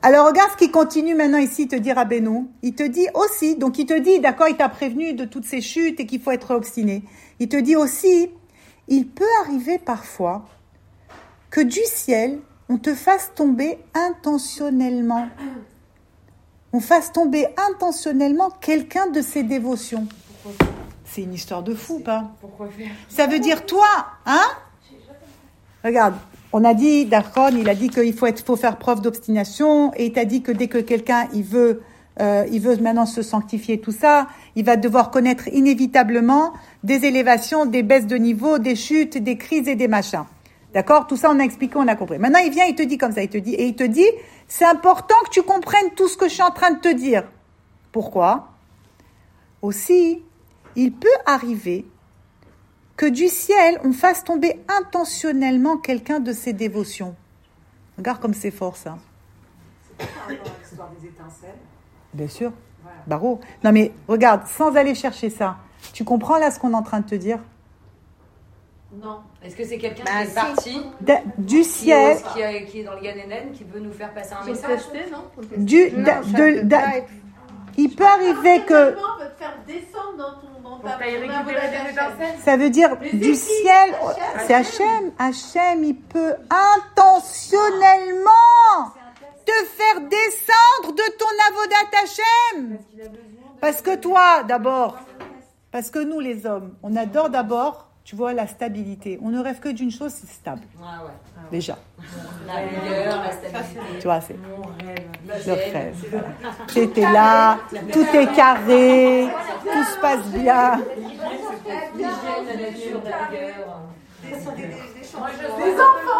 [0.02, 2.48] Alors regarde ce qui continue maintenant ici, te dire Rabbeinu.
[2.62, 5.60] Il te dit aussi, donc il te dit, d'accord, il t'a prévenu de toutes ces
[5.60, 7.04] chutes et qu'il faut être obstiné.
[7.38, 8.30] Il te dit aussi,
[8.88, 10.44] il peut arriver parfois
[11.50, 15.28] que du ciel, on te fasse tomber intentionnellement.
[16.72, 20.08] On fasse tomber intentionnellement quelqu'un de ses dévotions.
[21.10, 23.86] C'est une histoire de fou, pas Pourquoi faire Ça veut dire toi,
[24.26, 24.46] hein
[25.82, 26.14] Regarde,
[26.52, 30.06] on a dit, Darkon, il a dit qu'il faut, être, faut faire preuve d'obstination, et
[30.06, 31.82] il t'a dit que dès que quelqu'un il veut,
[32.20, 36.52] euh, il veut maintenant se sanctifier, tout ça, il va devoir connaître inévitablement
[36.84, 40.24] des élévations, des baisses de niveau, des chutes, des crises et des machins.
[40.74, 41.06] D'accord?
[41.06, 42.18] Tout ça, on a expliqué, on a compris.
[42.18, 44.08] Maintenant, il vient, il te dit comme ça, il te dit, et il te dit,
[44.46, 47.24] c'est important que tu comprennes tout ce que je suis en train de te dire.
[47.92, 48.48] Pourquoi?
[49.62, 50.22] Aussi,
[50.76, 51.86] il peut arriver
[52.96, 57.14] que du ciel, on fasse tomber intentionnellement quelqu'un de ses dévotions.
[57.96, 58.98] Regarde comme c'est fort, ça.
[59.98, 61.54] C'est l'histoire des étincelles.
[62.12, 62.52] Bien sûr.
[63.06, 63.40] Barreau.
[63.64, 65.56] Non, mais regarde, sans aller chercher ça,
[65.92, 67.38] tu comprends là ce qu'on est en train de te dire?
[69.02, 69.20] Non.
[69.42, 70.80] Est-ce que c'est quelqu'un Bah, qui est parti
[71.38, 74.32] Du qui ciel, est, qui, est, qui est dans le qui veut nous faire passer
[74.32, 74.80] un message
[75.12, 75.24] non?
[75.58, 76.68] Du, de-
[77.78, 78.96] il peut arriver que,
[82.44, 83.94] ça veut dire du ciel,
[84.46, 85.12] c'est Hachem.
[85.18, 88.32] Hachem, il peut intentionnellement
[89.46, 92.78] te faire descendre de ton avodat Hachem.
[93.60, 94.96] Parce que toi, d'abord,
[95.70, 99.18] parce que nous, les hommes, on adore d'abord, tu vois, la stabilité.
[99.22, 101.10] On ne rêve que d'une chose, c'est stable, Ah ouais.
[101.50, 101.76] déjà.
[102.46, 103.98] La rigueur, la stabilité.
[103.98, 105.46] Tu vois, c'est Mon rêve.
[105.46, 105.94] le rêve.
[106.10, 106.26] voilà.
[106.72, 107.58] T'étais là,
[107.92, 109.28] tout est carré,
[109.62, 110.80] tout se passe bien.
[111.94, 113.80] L'hygiène, la nature, la rigueur.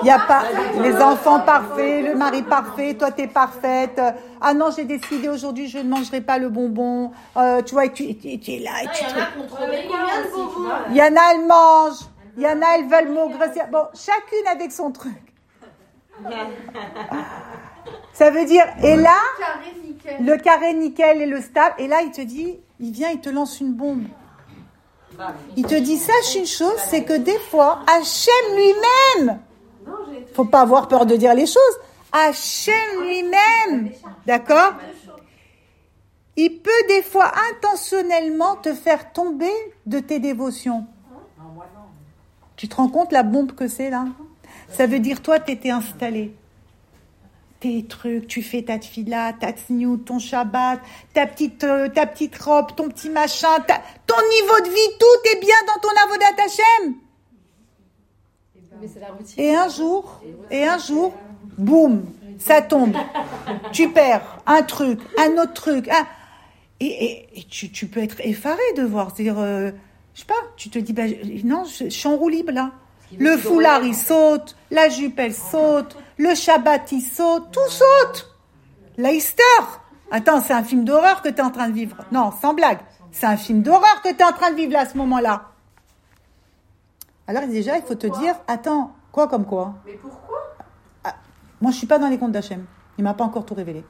[0.01, 0.45] Il n'y a pas
[0.81, 4.01] les enfants parfaits, le mari parfait, toi t'es parfaite.
[4.41, 7.11] Ah non, j'ai décidé aujourd'hui je ne mangerai pas le bonbon.
[7.37, 8.71] Euh, tu vois, et tu, et tu- et tu es là.
[8.83, 11.17] Et Ah, tu il y en a contre Mais combien de bonbons Il y en
[11.17, 12.07] a, elles mangent.
[12.37, 13.63] Il y en a, elles veulent maugréer.
[13.73, 15.13] Bon, chacune avec son truc.
[18.13, 19.15] Ça veut dire, et là,
[20.21, 23.29] le carré nickel et le stable, et là, il te dit, il vient, il te
[23.31, 24.03] lance une bombe.
[25.57, 29.41] Il te dit, sache une chose, c'est que des fois, Hachem lui-même,
[30.13, 31.79] j'ai faut pas avoir peur de dire les choses,
[32.13, 33.93] Hachem lui-même,
[34.27, 34.75] d'accord?
[36.37, 39.51] Il peut des fois intentionnellement te faire tomber
[39.87, 40.87] de tes dévotions.
[42.55, 44.07] Tu te rends compte la bombe que c'est là?
[44.69, 46.37] Ça veut dire toi, tu étais installé.
[47.61, 50.79] Tes trucs, tu fais ta tfila, ta tsniout, ton shabbat,
[51.13, 55.31] ta petite, euh, ta petite robe, ton petit machin, ta- ton niveau de vie, tout
[55.33, 56.95] est bien dans ton avodat Hashem.
[59.39, 60.21] Et un jour,
[60.53, 61.13] et un jour,
[61.59, 62.05] boum,
[62.39, 62.95] ça tombe.
[63.73, 65.89] Tu perds un truc, un autre truc.
[65.89, 66.07] un-
[66.81, 69.11] Et, et- et tu, tu peux être effaré de voir.
[69.13, 69.73] C'est-à-dire, euh,
[70.15, 71.03] je sais pas, tu te dis, bah,
[71.43, 72.71] non, je, je suis en roue libre là.
[73.19, 78.35] Le foulard, il saute, la jupe, elle saute, le Shabbat, il saute, tout saute.
[78.97, 79.43] La Easter.
[80.11, 81.97] Attends, c'est un film d'horreur que tu es en train de vivre.
[82.13, 82.79] Non, sans blague.
[83.13, 85.45] C'est un film d'horreur que tu es en train de vivre là, à ce moment-là.
[87.27, 89.75] Alors déjà, il faut te dire, attends, quoi comme quoi?
[89.87, 90.39] Mais pourquoi?
[91.61, 92.65] Moi, je suis pas dans les comptes d'Hachem.
[92.97, 93.85] Il m'a pas encore tout révélé.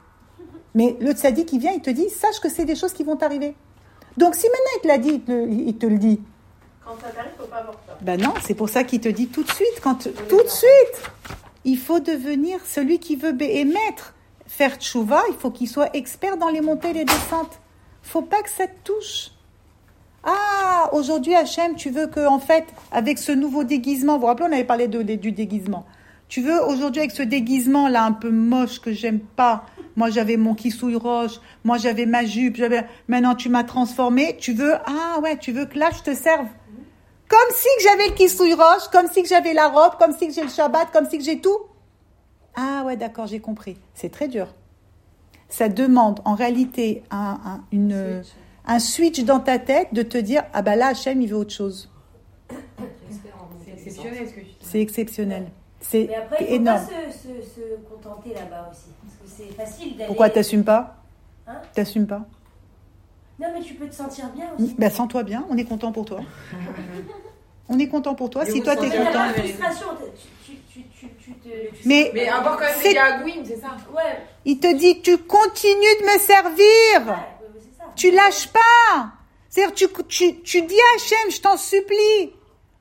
[0.75, 3.15] Mais le tzaddik qui vient, il te dit, sache que c'est des choses qui vont
[3.15, 3.55] t'arriver.
[4.17, 6.21] Donc si maintenant il te l'a dit, il te, le- il te le dit.
[6.85, 7.97] Quand ça t'arrive, faut pas avoir peur.
[8.01, 11.11] Ben non, c'est pour ça qu'il te dit tout de suite, quand tout de suite,
[11.69, 14.15] il faut devenir celui qui veut émettre,
[14.47, 17.59] faire tchouva, il faut qu'il soit expert dans les montées et les descentes.
[18.01, 19.31] Faut pas que ça te touche.
[20.23, 24.47] Ah, aujourd'hui Hachem, tu veux que en fait, avec ce nouveau déguisement, vous vous rappelez,
[24.49, 25.85] on avait parlé du déguisement.
[26.27, 29.65] Tu veux aujourd'hui avec ce déguisement là un peu moche que j'aime pas.
[29.95, 32.85] Moi j'avais mon kissouille roche, moi j'avais ma jupe, j'avais.
[33.07, 34.37] Maintenant tu m'as transformé.
[34.39, 36.47] Tu veux ah ouais, tu veux que là je te serve.
[37.29, 40.27] Comme si que j'avais le kissouille roche, comme si que j'avais la robe, comme si
[40.27, 41.57] que j'ai le Shabbat, comme si que j'ai tout.
[42.55, 43.77] Ah ouais, d'accord, j'ai compris.
[43.93, 44.47] C'est très dur.
[45.47, 48.23] Ça demande en réalité un, un- une,
[48.65, 51.53] un switch dans ta tête de te dire ah bah là Hachem il veut autre
[51.53, 51.89] chose.
[53.63, 54.57] C'est exceptionnel ce que tu dis.
[54.61, 55.51] C'est exceptionnel.
[55.81, 56.85] C'est Mais après, il faut énorme.
[56.85, 58.89] pas se, se, se contenter là-bas aussi.
[59.01, 60.07] Parce que c'est facile d'aller.
[60.07, 60.97] Pourquoi t'assumes pas?
[61.47, 61.61] Hein?
[61.73, 62.25] T'assumes pas?
[63.39, 64.75] Non, mais tu peux te sentir bien aussi.
[64.77, 66.19] Ben sens-toi bien, on est content pour toi.
[67.71, 68.45] On est content pour toi.
[68.45, 69.11] Si toi t'es content.
[69.27, 69.49] Valérie.
[69.53, 69.85] frustration.
[70.43, 71.87] Tu, tu, tu, tu, tu te.
[71.87, 75.19] Mais Mais avoir quand même C'est- des gargouilles, c'est ça Ouais, il te dit tu
[75.19, 77.13] continues de me servir.
[77.13, 77.19] ouais,
[77.77, 77.83] ça.
[77.95, 79.11] Tu lâches pas.
[79.49, 82.33] C'est-à-dire, tu, tu, tu dis à Hachem, je t'en supplie,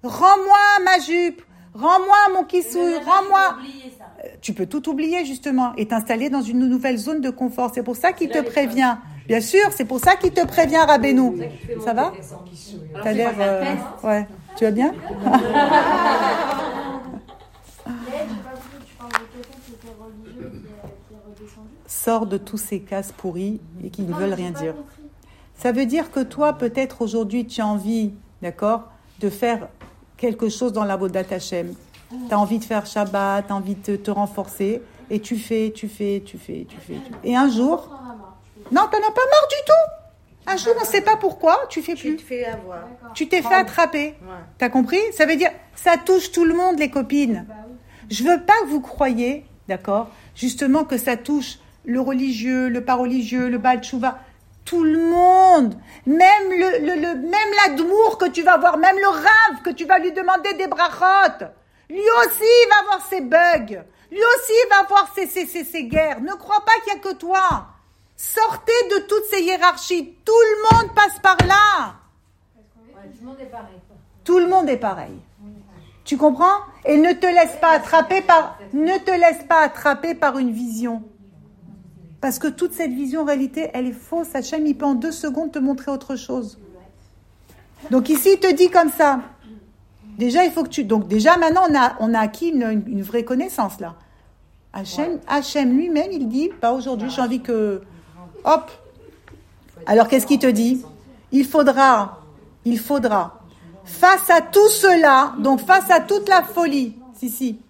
[0.02, 1.42] rends-moi ma jupe,
[1.74, 3.48] rends-moi mon Mais rends-moi.
[3.48, 4.04] tu peux oublier ça.
[4.40, 7.72] Tu peux tout oublier, justement, et t'installer dans une nouvelle zone de confort.
[7.74, 8.96] C'est pour ça qu'il te prévient.
[9.28, 11.38] Bien sûr, c'est pour ça qu'il te prévient, Rabbeinu.
[11.84, 12.12] Ça va
[13.02, 13.34] T'as l'air...
[13.38, 13.64] euh,
[14.02, 14.26] Ouais.
[14.56, 14.92] Tu vas bien
[21.86, 24.74] Sors de tous ces cases pourris et qui ne veulent rien dire.
[25.54, 28.12] Ça veut dire que toi, peut-être aujourd'hui, tu as envie,
[28.42, 28.84] d'accord,
[29.20, 29.68] de faire
[30.16, 31.74] quelque chose dans la Vodat Hashem.
[32.10, 35.36] Tu as envie de faire Shabbat, tu as envie de te, te renforcer, et tu
[35.36, 36.94] fais, tu fais, tu fais, tu fais.
[36.94, 37.28] tu fais.
[37.28, 37.90] Et un jour,
[38.68, 40.50] T'en tu non, tu n'en as pas marre du tout.
[40.50, 42.16] Un jour, on ne sait pas pourquoi, tu fais Tu plus.
[42.16, 42.84] te fais avoir.
[43.14, 44.14] Tu t'es fait attraper.
[44.22, 44.34] Ouais.
[44.56, 45.00] T'as compris?
[45.12, 47.44] Ça veut dire, ça touche tout le monde, les copines.
[47.46, 47.54] Bah.
[48.10, 52.94] Je veux pas que vous croyiez, d'accord, justement que ça touche le religieux, le pas
[52.94, 54.18] religieux, le bal tchouva,
[54.64, 55.74] tout le monde,
[56.06, 59.84] même le, le, le- même l'admour que tu vas voir, même le rave que tu
[59.84, 61.44] vas lui demander des brachot,
[61.90, 65.64] lui aussi il va avoir ses bugs, lui aussi il va avoir ses, ses, ses,
[65.64, 66.20] ses guerres.
[66.22, 67.66] Ne crois pas qu'il y a que toi.
[68.20, 70.16] Sortez de toutes ces hiérarchies.
[70.24, 71.94] Tout le monde passe par là.
[72.56, 73.78] Ouais, tout le monde est pareil.
[73.86, 73.96] quoi.
[74.24, 75.18] Tout le monde est pareil.
[76.04, 76.56] Tu comprends?
[76.84, 81.02] Et ne te laisse pas attraper par ne te laisse pas attraper par une vision.
[82.20, 84.34] Parce que toute cette vision en réalité, elle est fausse.
[84.34, 86.58] Hachem, il peut en deux secondes te montrer autre chose.
[87.92, 89.20] Donc ici, il te dit comme ça.
[90.18, 90.82] Déjà, il faut que tu.
[90.82, 93.94] Donc déjà, maintenant, on a, on a acquis une, une- une vraie connaissance là.
[94.72, 97.82] Hachem, Hachem lui-même, il dit, pas aujourd'hui, j'ai envie que.
[98.48, 98.70] Hop.
[99.84, 100.82] Alors qu'est-ce qu'il te dit?
[101.32, 102.22] Il faudra,
[102.64, 103.40] il faudra.
[103.84, 107.60] Face à tout cela, donc face à toute la folie, si, si,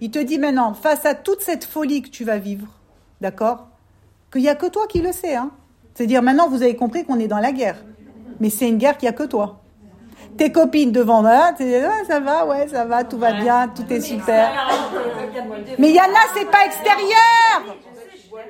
[0.00, 2.66] il te dit maintenant, face à toute cette folie que tu vas vivre,
[3.20, 3.66] d'accord?
[4.32, 5.50] Qu'il n'y a que toi qui le sais, hein.
[5.94, 7.76] C'est-à-dire, maintenant, vous avez compris qu'on est dans la guerre.
[8.40, 9.60] Mais c'est une guerre qu'il n'y a que toi.
[10.38, 14.00] Tes copines devant là, Ah, ça va, ouais, ça va, tout va bien, tout est
[14.00, 14.50] super.
[15.78, 17.76] Mais il y en a, c'est pas extérieur.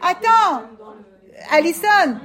[0.01, 0.63] Attends
[1.51, 2.19] Alison,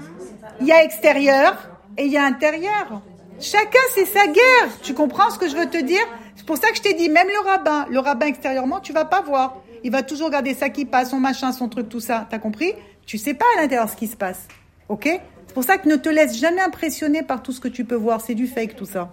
[0.60, 3.02] il y a extérieur et il y a intérieur.
[3.40, 4.82] Chacun, c'est sa guerre.
[4.82, 6.06] Tu comprends ce que je veux te dire?
[6.36, 9.06] C'est pour ça que je t'ai dit, même le rabbin, le rabbin extérieurement, tu vas
[9.06, 9.58] pas voir.
[9.84, 12.28] Il va toujours garder ça qui passe, son machin, son truc, tout ça.
[12.30, 12.74] T'as compris?
[13.06, 14.48] Tu sais pas à l'intérieur ce qui se passe.
[14.90, 15.08] Ok?
[15.48, 17.96] C'est pour ça que ne te laisse jamais impressionner par tout ce que tu peux
[17.96, 18.22] voir.
[18.22, 19.12] C'est du fake, tout ça.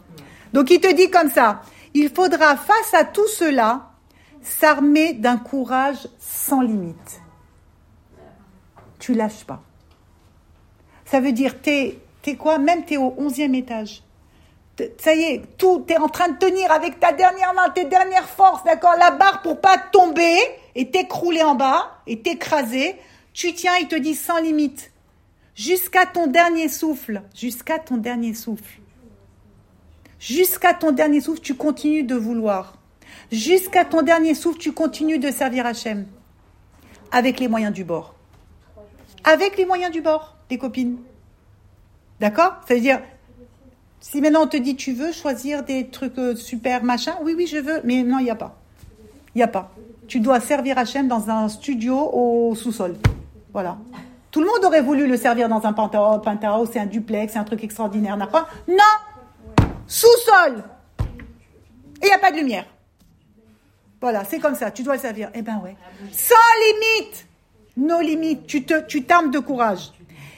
[0.52, 1.62] Donc il te dit comme ça,
[1.94, 3.90] il faudra face à tout cela
[4.42, 7.20] s'armer d'un courage sans limite.
[8.98, 9.62] Tu lâches pas.
[11.14, 12.58] Ça veut dire, t'es, t'es quoi?
[12.58, 14.02] Même t'es au onzième étage.
[14.98, 18.28] Ça y est, tout, t'es en train de tenir avec ta dernière main, tes dernières
[18.28, 18.96] forces, d'accord?
[18.98, 20.36] La barre pour pas tomber
[20.74, 22.96] et t'écrouler en bas et t'écraser.
[23.32, 24.90] Tu tiens, il te dit sans limite.
[25.54, 27.22] Jusqu'à ton dernier souffle.
[27.32, 28.80] Jusqu'à ton dernier souffle.
[30.18, 32.74] Jusqu'à ton dernier souffle, tu continues de vouloir.
[33.30, 36.08] Jusqu'à ton dernier souffle, tu continues de servir Hachem.
[37.12, 38.16] Avec les moyens du bord.
[39.22, 40.98] Avec les moyens du bord, des copines.
[42.20, 42.54] D'accord?
[42.66, 43.00] Ça veut dire,
[44.00, 47.46] si maintenant on te dit tu veux choisir des trucs euh, super machin, oui, oui,
[47.46, 48.56] je veux, mais non, il n'y a pas.
[49.34, 49.72] Il n'y a pas.
[50.06, 52.96] Tu dois servir Hachem dans un studio au sous-sol.
[53.52, 53.78] Voilà.
[54.30, 57.38] Tout le monde aurait voulu le servir dans un penthouse, penthouse, c'est un duplex, c'est
[57.38, 60.64] un truc extraordinaire, n'a pas Non Sous-sol
[62.02, 62.66] Et il n'y a pas de lumière.
[64.00, 65.30] Voilà, c'est comme ça, tu dois le servir.
[65.34, 65.76] Eh ben ouais.
[66.12, 66.34] Sans
[66.66, 67.26] limite
[67.76, 69.92] Nos limites, tu te, tu t'armes de courage.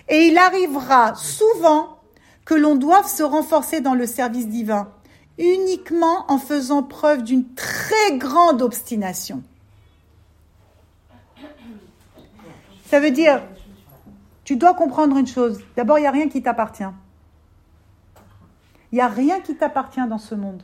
[0.09, 1.99] Et il arrivera souvent
[2.45, 4.89] que l'on doive se renforcer dans le service divin,
[5.39, 9.43] uniquement en faisant preuve d'une très grande obstination.
[12.87, 13.43] Ça veut dire,
[14.45, 15.61] tu dois comprendre une chose.
[15.77, 16.85] D'abord, il n'y a rien qui t'appartient.
[18.93, 20.63] Il n'y a rien qui t'appartient dans ce monde.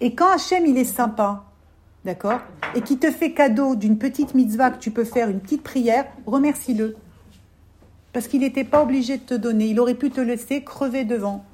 [0.00, 1.44] Et quand Hachem, il est sympa,
[2.06, 2.40] d'accord
[2.74, 6.06] Et qui te fait cadeau d'une petite mitzvah que tu peux faire, une petite prière,
[6.24, 6.96] remercie-le.
[8.12, 9.66] Parce qu'il n'était pas obligé de te donner.
[9.66, 11.44] Il aurait pu te laisser crever devant.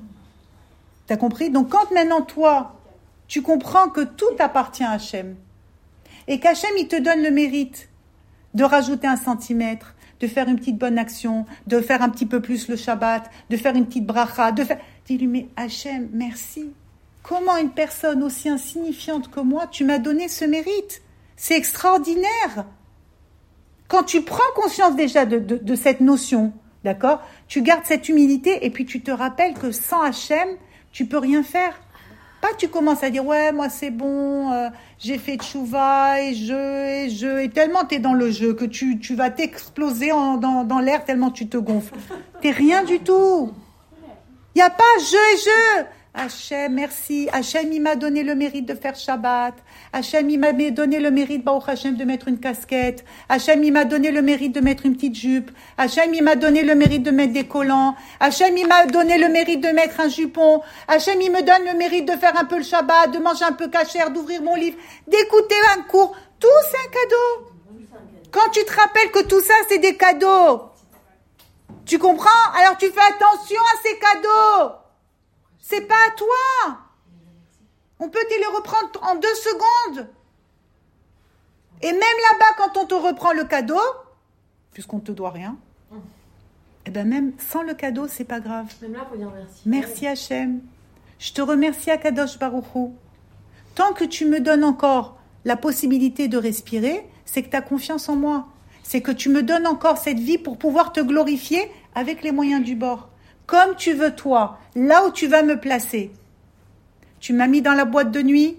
[1.06, 1.50] T'as compris?
[1.50, 2.76] Donc quand maintenant toi,
[3.28, 5.36] tu comprends que tout appartient à Hachem,
[6.26, 7.88] et qu'Hachem, il te donne le mérite
[8.54, 12.40] de rajouter un centimètre, de faire une petite bonne action, de faire un petit peu
[12.40, 14.78] plus le Shabbat, de faire une petite bracha, de faire...
[15.06, 16.72] Dis-lui, mais Hachem, merci.
[17.22, 21.02] Comment une personne aussi insignifiante que moi, tu m'as donné ce mérite?
[21.36, 22.66] C'est extraordinaire.
[23.88, 26.52] Quand tu prends conscience déjà de, de- cette notion,
[26.84, 30.48] d'accord Tu gardes cette humilité et puis tu te rappelles que sans Hachem,
[30.92, 31.78] tu peux rien faire.
[32.40, 34.68] Pas tu commences à dire ouais moi c'est bon, euh,
[34.98, 38.98] j'ai fait tchouva et je et je et tellement t'es dans le jeu que tu,
[38.98, 41.94] tu vas t'exploser dans, dans l'air tellement tu te gonfles.
[42.42, 43.50] T'es rien du tout.
[44.54, 45.84] Il n'y a pas je et je.
[46.16, 47.28] Hachem, merci.
[47.32, 49.54] Hachem, il m'a donné le mérite de faire Shabbat.
[49.92, 53.04] Hachem, il m'a donné le mérite, Baruch Hachem, de mettre une casquette.
[53.28, 55.50] Hachem, il m'a donné le mérite de mettre une petite jupe.
[55.76, 57.96] Hachem, il m'a donné le mérite de mettre des collants.
[58.20, 60.62] Hachem, il m'a donné le mérite de mettre un jupon.
[60.86, 63.52] Hachem, il me donne le mérite de faire un peu le Shabbat, de manger un
[63.52, 64.76] peu cachère, d'ouvrir mon livre,
[65.08, 66.16] d'écouter un cours.
[66.38, 67.50] Tout, c'est un cadeau.
[68.30, 70.62] Quand tu te rappelles que tout ça, c'est des cadeaux.
[71.86, 72.30] Tu comprends?
[72.56, 74.83] Alors tu fais attention à ces cadeaux.
[75.66, 76.78] C'est pas à toi.
[77.98, 80.08] On peut te les reprendre en deux secondes.
[81.80, 83.80] Et même là-bas, quand on te reprend le cadeau,
[84.74, 85.56] puisqu'on te doit rien,
[86.84, 88.66] eh ben même sans le cadeau, c'est pas grave.
[88.82, 89.62] Même là, faut dire merci.
[89.64, 90.60] Merci Hachem.
[91.18, 92.94] Je te remercie Akadosh Baruchou.
[93.74, 98.10] Tant que tu me donnes encore la possibilité de respirer, c'est que tu as confiance
[98.10, 98.48] en moi.
[98.82, 102.62] C'est que tu me donnes encore cette vie pour pouvoir te glorifier avec les moyens
[102.62, 103.08] du bord.
[103.46, 106.10] Comme tu veux toi, là où tu vas me placer.
[107.20, 108.56] Tu m'as mis dans la boîte de nuit,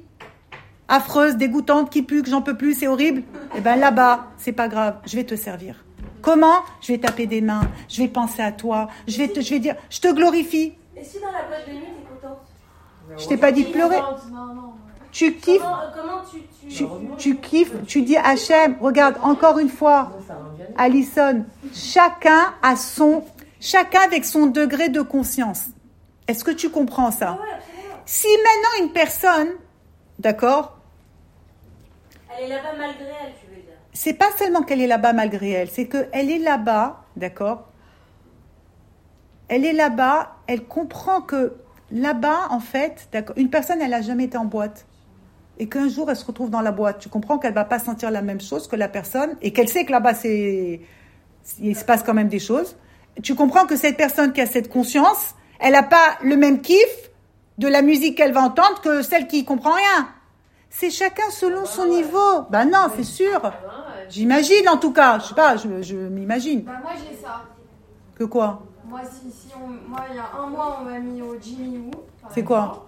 [0.88, 3.24] affreuse, dégoûtante, qui pue, que j'en peux plus, c'est horrible.
[3.56, 5.84] Eh ben là-bas, c'est pas grave, je vais te servir.
[6.22, 6.62] Comment?
[6.82, 9.60] Je vais taper des mains, je vais penser à toi, je vais te, je vais
[9.60, 10.74] dire, je te glorifie.
[10.96, 12.40] Et si dans la boîte de nuit, t'es contente?
[13.18, 14.00] Je t'ai pas dit de pleurer.
[15.12, 16.40] Tu kiffes, Comment, comment tu.
[16.68, 16.76] tu...
[16.76, 16.86] tu,
[17.18, 20.12] tu kiffes, tu dis Hachem, regarde, encore une fois,
[20.78, 23.24] Alison, chacun a son,
[23.60, 25.66] chacun avec son degré de conscience.
[26.28, 27.38] Est-ce que tu comprends ça?
[28.06, 29.50] Si maintenant une personne,
[30.20, 30.78] d'accord,
[32.38, 33.74] Elle est là-bas malgré elle, tu veux dire.
[33.94, 37.70] c'est pas seulement qu'elle est là-bas malgré elle, c'est qu'elle est là-bas, d'accord?
[39.48, 41.56] Elle est là-bas, elle comprend que
[41.92, 44.86] là-bas, en fait, d'accord, une personne, elle n'a jamais été en boîte.
[45.58, 47.00] Et qu'un jour, elle se retrouve dans la boîte.
[47.00, 49.86] Tu comprends qu'elle va pas sentir la même chose que la personne et qu'elle sait
[49.86, 50.82] que là-bas, c'est,
[51.60, 52.76] il se passe quand même des choses.
[53.24, 57.10] Tu comprends que cette personne qui a cette conscience, elle n'a pas le même kiff
[57.58, 60.10] de la musique qu'elle va entendre que celle qui comprend rien.
[60.70, 62.42] C'est chacun selon son niveau.
[62.50, 63.42] Ben non, c'est sûr.
[64.10, 65.20] J'imagine en tout cas.
[65.20, 66.64] Je sais pas, je, je m'imagine.
[66.64, 67.44] Bah, moi j'ai ça.
[68.16, 68.62] Que quoi?
[68.88, 71.80] Moi, si, si on, moi, il y a un mois, on m'a mis au Jimmy
[71.80, 71.92] Woo.
[72.34, 72.60] C'est quoi?
[72.60, 72.80] exemple.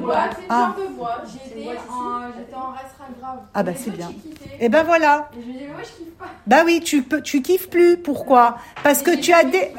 [0.00, 0.74] Boîte, une Ah.
[0.76, 1.26] sorte de boîte.
[1.32, 3.38] J'étais en, j'étais en grave.
[3.54, 4.08] Ah bah, Et c'est bien.
[4.08, 4.56] kiffais.
[4.60, 5.28] Eh ben voilà.
[5.38, 6.24] Et je me dis, mais moi, je kiffe pas.
[6.46, 7.96] Bah oui, tu peux, tu kiffes plus.
[7.96, 8.56] Pourquoi?
[8.82, 9.72] Parce que tu as des,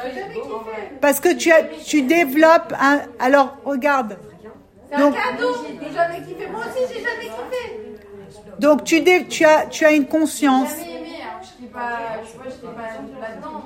[1.01, 3.01] parce que tu as, tu développes un.
[3.19, 4.17] Alors regarde.
[4.91, 5.53] C'est Donc- un cadeau.
[5.67, 6.47] J'ai jamais kiffé.
[6.51, 7.91] Moi aussi, j'ai jamais kiffé.
[8.59, 10.69] Donc tu, dé- tu as, tu as une conscience.
[10.69, 11.07] Jamais aimé.
[11.21, 11.89] Alors, je n'étais pas,
[12.23, 13.63] je sais pas, j'étais pas là-dedans.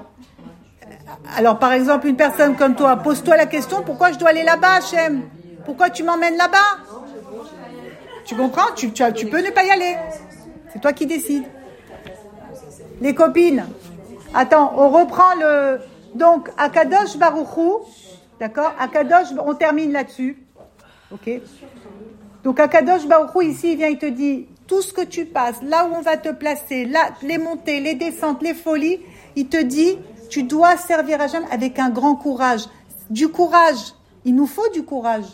[1.37, 4.75] Alors, par exemple, une personne comme toi, pose-toi la question pourquoi je dois aller là-bas,
[4.75, 5.23] Hachem?
[5.65, 6.83] Pourquoi tu m'emmènes là-bas
[8.25, 9.95] Tu comprends tu, peux ne pas y aller.
[10.71, 11.45] C'est toi qui décides.
[13.01, 13.65] Les copines,
[14.33, 15.79] attends, on reprend le.
[16.13, 17.81] Donc, Akadosh Baruchou,
[18.39, 20.41] d'accord Akadosh, on termine là-dessus.
[21.11, 21.29] Ok
[22.43, 25.85] Donc, Akadosh Baruchou, ici, il vient, il te dit tout ce que tu passes, là
[25.85, 26.89] où on va te placer,
[27.21, 28.99] les montées, les descentes, les folies,
[29.35, 29.97] il te dit
[30.29, 32.65] tu dois servir Hachem avec un grand courage.
[33.09, 33.93] Du courage.
[34.23, 35.25] Il nous faut du courage.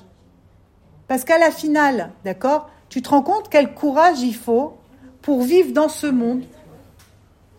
[1.12, 4.78] Parce qu'à la finale, d'accord, tu te rends compte quel courage il faut
[5.22, 6.44] pour vivre dans ce monde,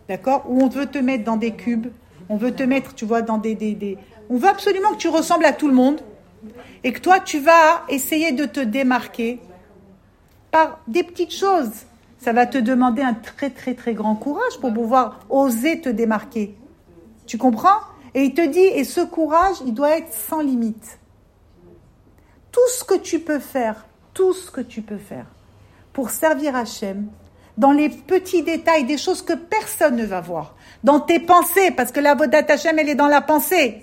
[0.09, 1.89] d'accord, où on veut te mettre dans des cubes,
[2.31, 3.99] on veut te mettre, tu vois, dans des, des.
[4.31, 6.01] On veut absolument que tu ressembles à tout le monde
[6.83, 9.39] et que toi, tu vas essayer de te démarquer
[10.51, 11.85] par des petites choses.
[12.21, 16.57] Ça va te demander un très, très, très grand courage pour pouvoir oser te démarquer.
[17.27, 17.81] Tu comprends?
[18.15, 21.01] Et il te dit, et ce courage, il doit être sans limite.
[22.53, 25.27] Tout ce que tu peux faire, tout ce que tu peux faire
[25.93, 27.09] pour servir Hachem,
[27.59, 31.93] dans les petits détails, des choses que personne ne va voir, dans tes pensées, parce
[31.93, 33.83] que la Vodat Hachem, elle est dans la pensée.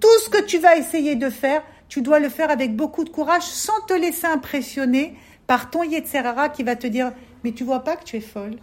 [0.00, 3.10] Tout ce que tu vas essayer de faire, tu dois le faire avec beaucoup de
[3.10, 5.14] courage, sans te laisser impressionner
[5.46, 7.12] par ton Yetzerara qui va te dire,
[7.44, 8.56] mais tu vois pas que tu es folle,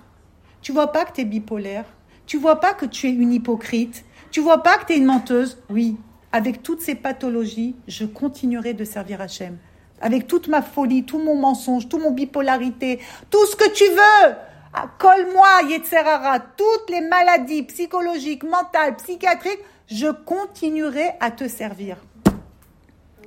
[0.62, 1.86] tu vois pas que tu es bipolaire,
[2.26, 5.06] tu vois pas que tu es une hypocrite, tu vois pas que tu es une
[5.06, 5.60] menteuse.
[5.70, 5.98] Oui,
[6.32, 9.58] avec toutes ces pathologies, je continuerai de servir Hachem.
[10.02, 13.00] Avec toute ma folie, tout mon mensonge, toute mon bipolarité,
[13.30, 14.36] tout ce que tu veux.
[14.74, 21.98] Ah, colle-moi, Yetzerara, toutes les maladies psychologiques, mentales, psychiatriques, je continuerai à te servir.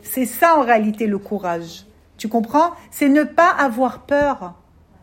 [0.02, 1.84] C'est ça en réalité le courage.
[2.16, 2.72] Tu comprends?
[2.90, 4.54] C'est ne pas avoir peur.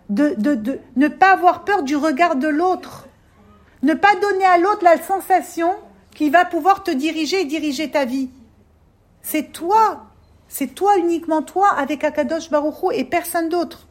[0.10, 3.08] De, de, de, ne pas avoir peur du regard de l'autre.
[3.84, 5.76] Ne pas donner à l'autre la sensation
[6.16, 8.30] qui va pouvoir te diriger et diriger ta vie.
[9.22, 10.05] C'est toi,
[10.47, 13.88] c'est toi uniquement toi avec Akadosh Baruchou et personne d'autre.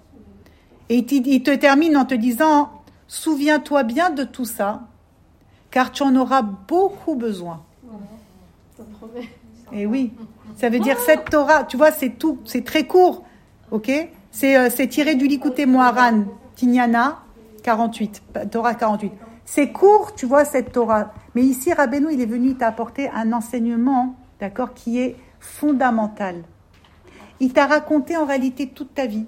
[0.89, 2.71] Et il te termine en te disant,
[3.07, 4.83] souviens-toi bien de tout ça,
[5.71, 7.63] car tu en auras beaucoup besoin.
[9.73, 10.13] Et oui,
[10.57, 13.25] ça veut dire cette Torah, tu vois, c'est tout, c'est très court,
[13.71, 13.91] ok?
[14.31, 17.19] C'est euh, tiré du Likuté Moharan, Tignana
[17.63, 19.13] 48, Torah 48.
[19.51, 21.15] C'est court, tu vois, cette Torah.
[21.35, 26.43] Mais ici, Rabbeinu, il est venu t'apporter un enseignement, d'accord, qui est fondamental.
[27.41, 29.25] Il t'a raconté en réalité toute ta vie.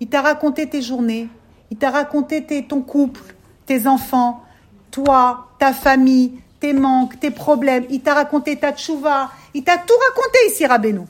[0.00, 1.28] Il t'a raconté tes journées.
[1.70, 3.20] Il t'a raconté ton couple,
[3.66, 4.42] tes enfants,
[4.90, 7.84] toi, ta famille, tes manques, tes problèmes.
[7.90, 9.30] Il t'a raconté ta tchouva.
[9.52, 11.02] Il t'a tout raconté ici, Rabbeinu.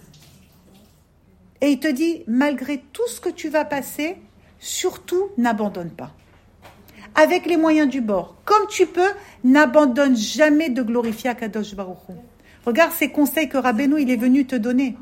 [1.61, 4.17] Et il te dit, malgré tout ce que tu vas passer,
[4.59, 6.11] surtout n'abandonne pas
[7.15, 8.37] avec les moyens du bord.
[8.45, 9.11] Comme tu peux,
[9.45, 11.99] n'abandonne jamais de glorifier Akadosh Baruch
[12.67, 14.97] Regarde ces conseils que Rabbeinu il est venu te donner.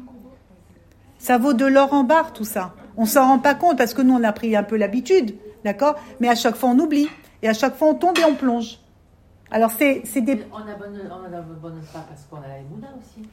[1.19, 2.75] Ça vaut de l'or en barre tout ça.
[2.97, 5.95] On s'en rend pas compte parce que nous on a pris un peu l'habitude, d'accord?
[6.21, 7.09] Mais à chaque fois on oublie
[7.43, 8.79] et à chaque fois on tombe et on plonge.
[9.51, 10.45] Alors c'est des.
[10.53, 13.29] On n'abandonne pas parce qu'on a la aussi.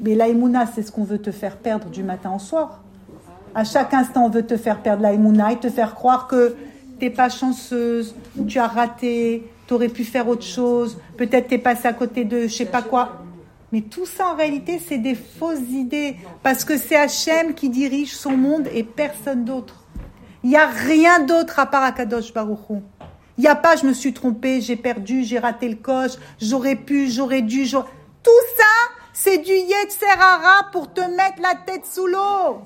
[0.00, 0.26] Mais la
[0.66, 2.80] c'est ce qu'on veut te faire perdre du matin au soir.
[3.54, 6.56] À chaque instant, on veut te faire perdre la et te faire croire que
[7.00, 8.14] t'es pas chanceuse,
[8.46, 12.42] tu as raté, tu aurais pu faire autre chose, peut-être t'es passé à côté de
[12.42, 13.22] je sais pas quoi.
[13.72, 18.14] Mais tout ça en réalité, c'est des fausses idées parce que c'est Hachem qui dirige
[18.14, 19.84] son monde et personne d'autre.
[20.42, 22.82] Il n'y a rien d'autre à part Akadosh Baruchou.
[23.38, 26.76] Il n'y a pas je me suis trompée, j'ai perdu, j'ai raté le coche, j'aurais
[26.76, 27.66] pu, j'aurais dû.
[27.70, 28.64] Tout ça,
[29.14, 32.62] c'est du Yetzerara pour te mettre la tête sous l'eau.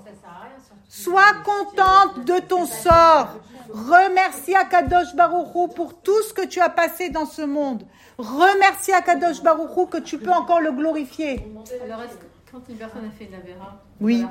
[0.88, 3.38] Sois contente de ton sort.
[3.74, 7.82] Remercie Akadosh Baruchou pour tout ce que tu as passé dans ce monde.
[8.18, 11.44] Remercie Akadosh Baruchou que tu peux encore le glorifier.
[11.84, 12.02] Alors,
[12.52, 14.24] quand une personne a fait vera, oui.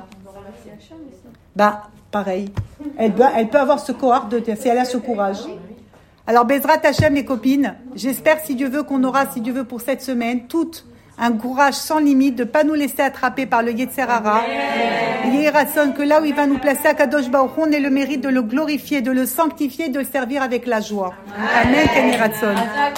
[1.54, 2.50] Bah, pareil.
[2.96, 5.40] Elle peut, elle peut avoir ce courage de si elle a ce courage.
[6.26, 9.82] Alors, Bezrat Hachem, les copines, j'espère, si Dieu veut, qu'on aura, si Dieu veut, pour
[9.82, 10.86] cette semaine, toutes
[11.18, 14.42] un courage sans limite, de ne pas nous laisser attraper par le Yetzerara.
[15.32, 18.20] Yérason, que là où il va nous placer à Kadosh Baruch on ait le mérite
[18.20, 21.14] de le glorifier, de le sanctifier, de le servir avec la joie.
[21.62, 22.94] Amen, Amen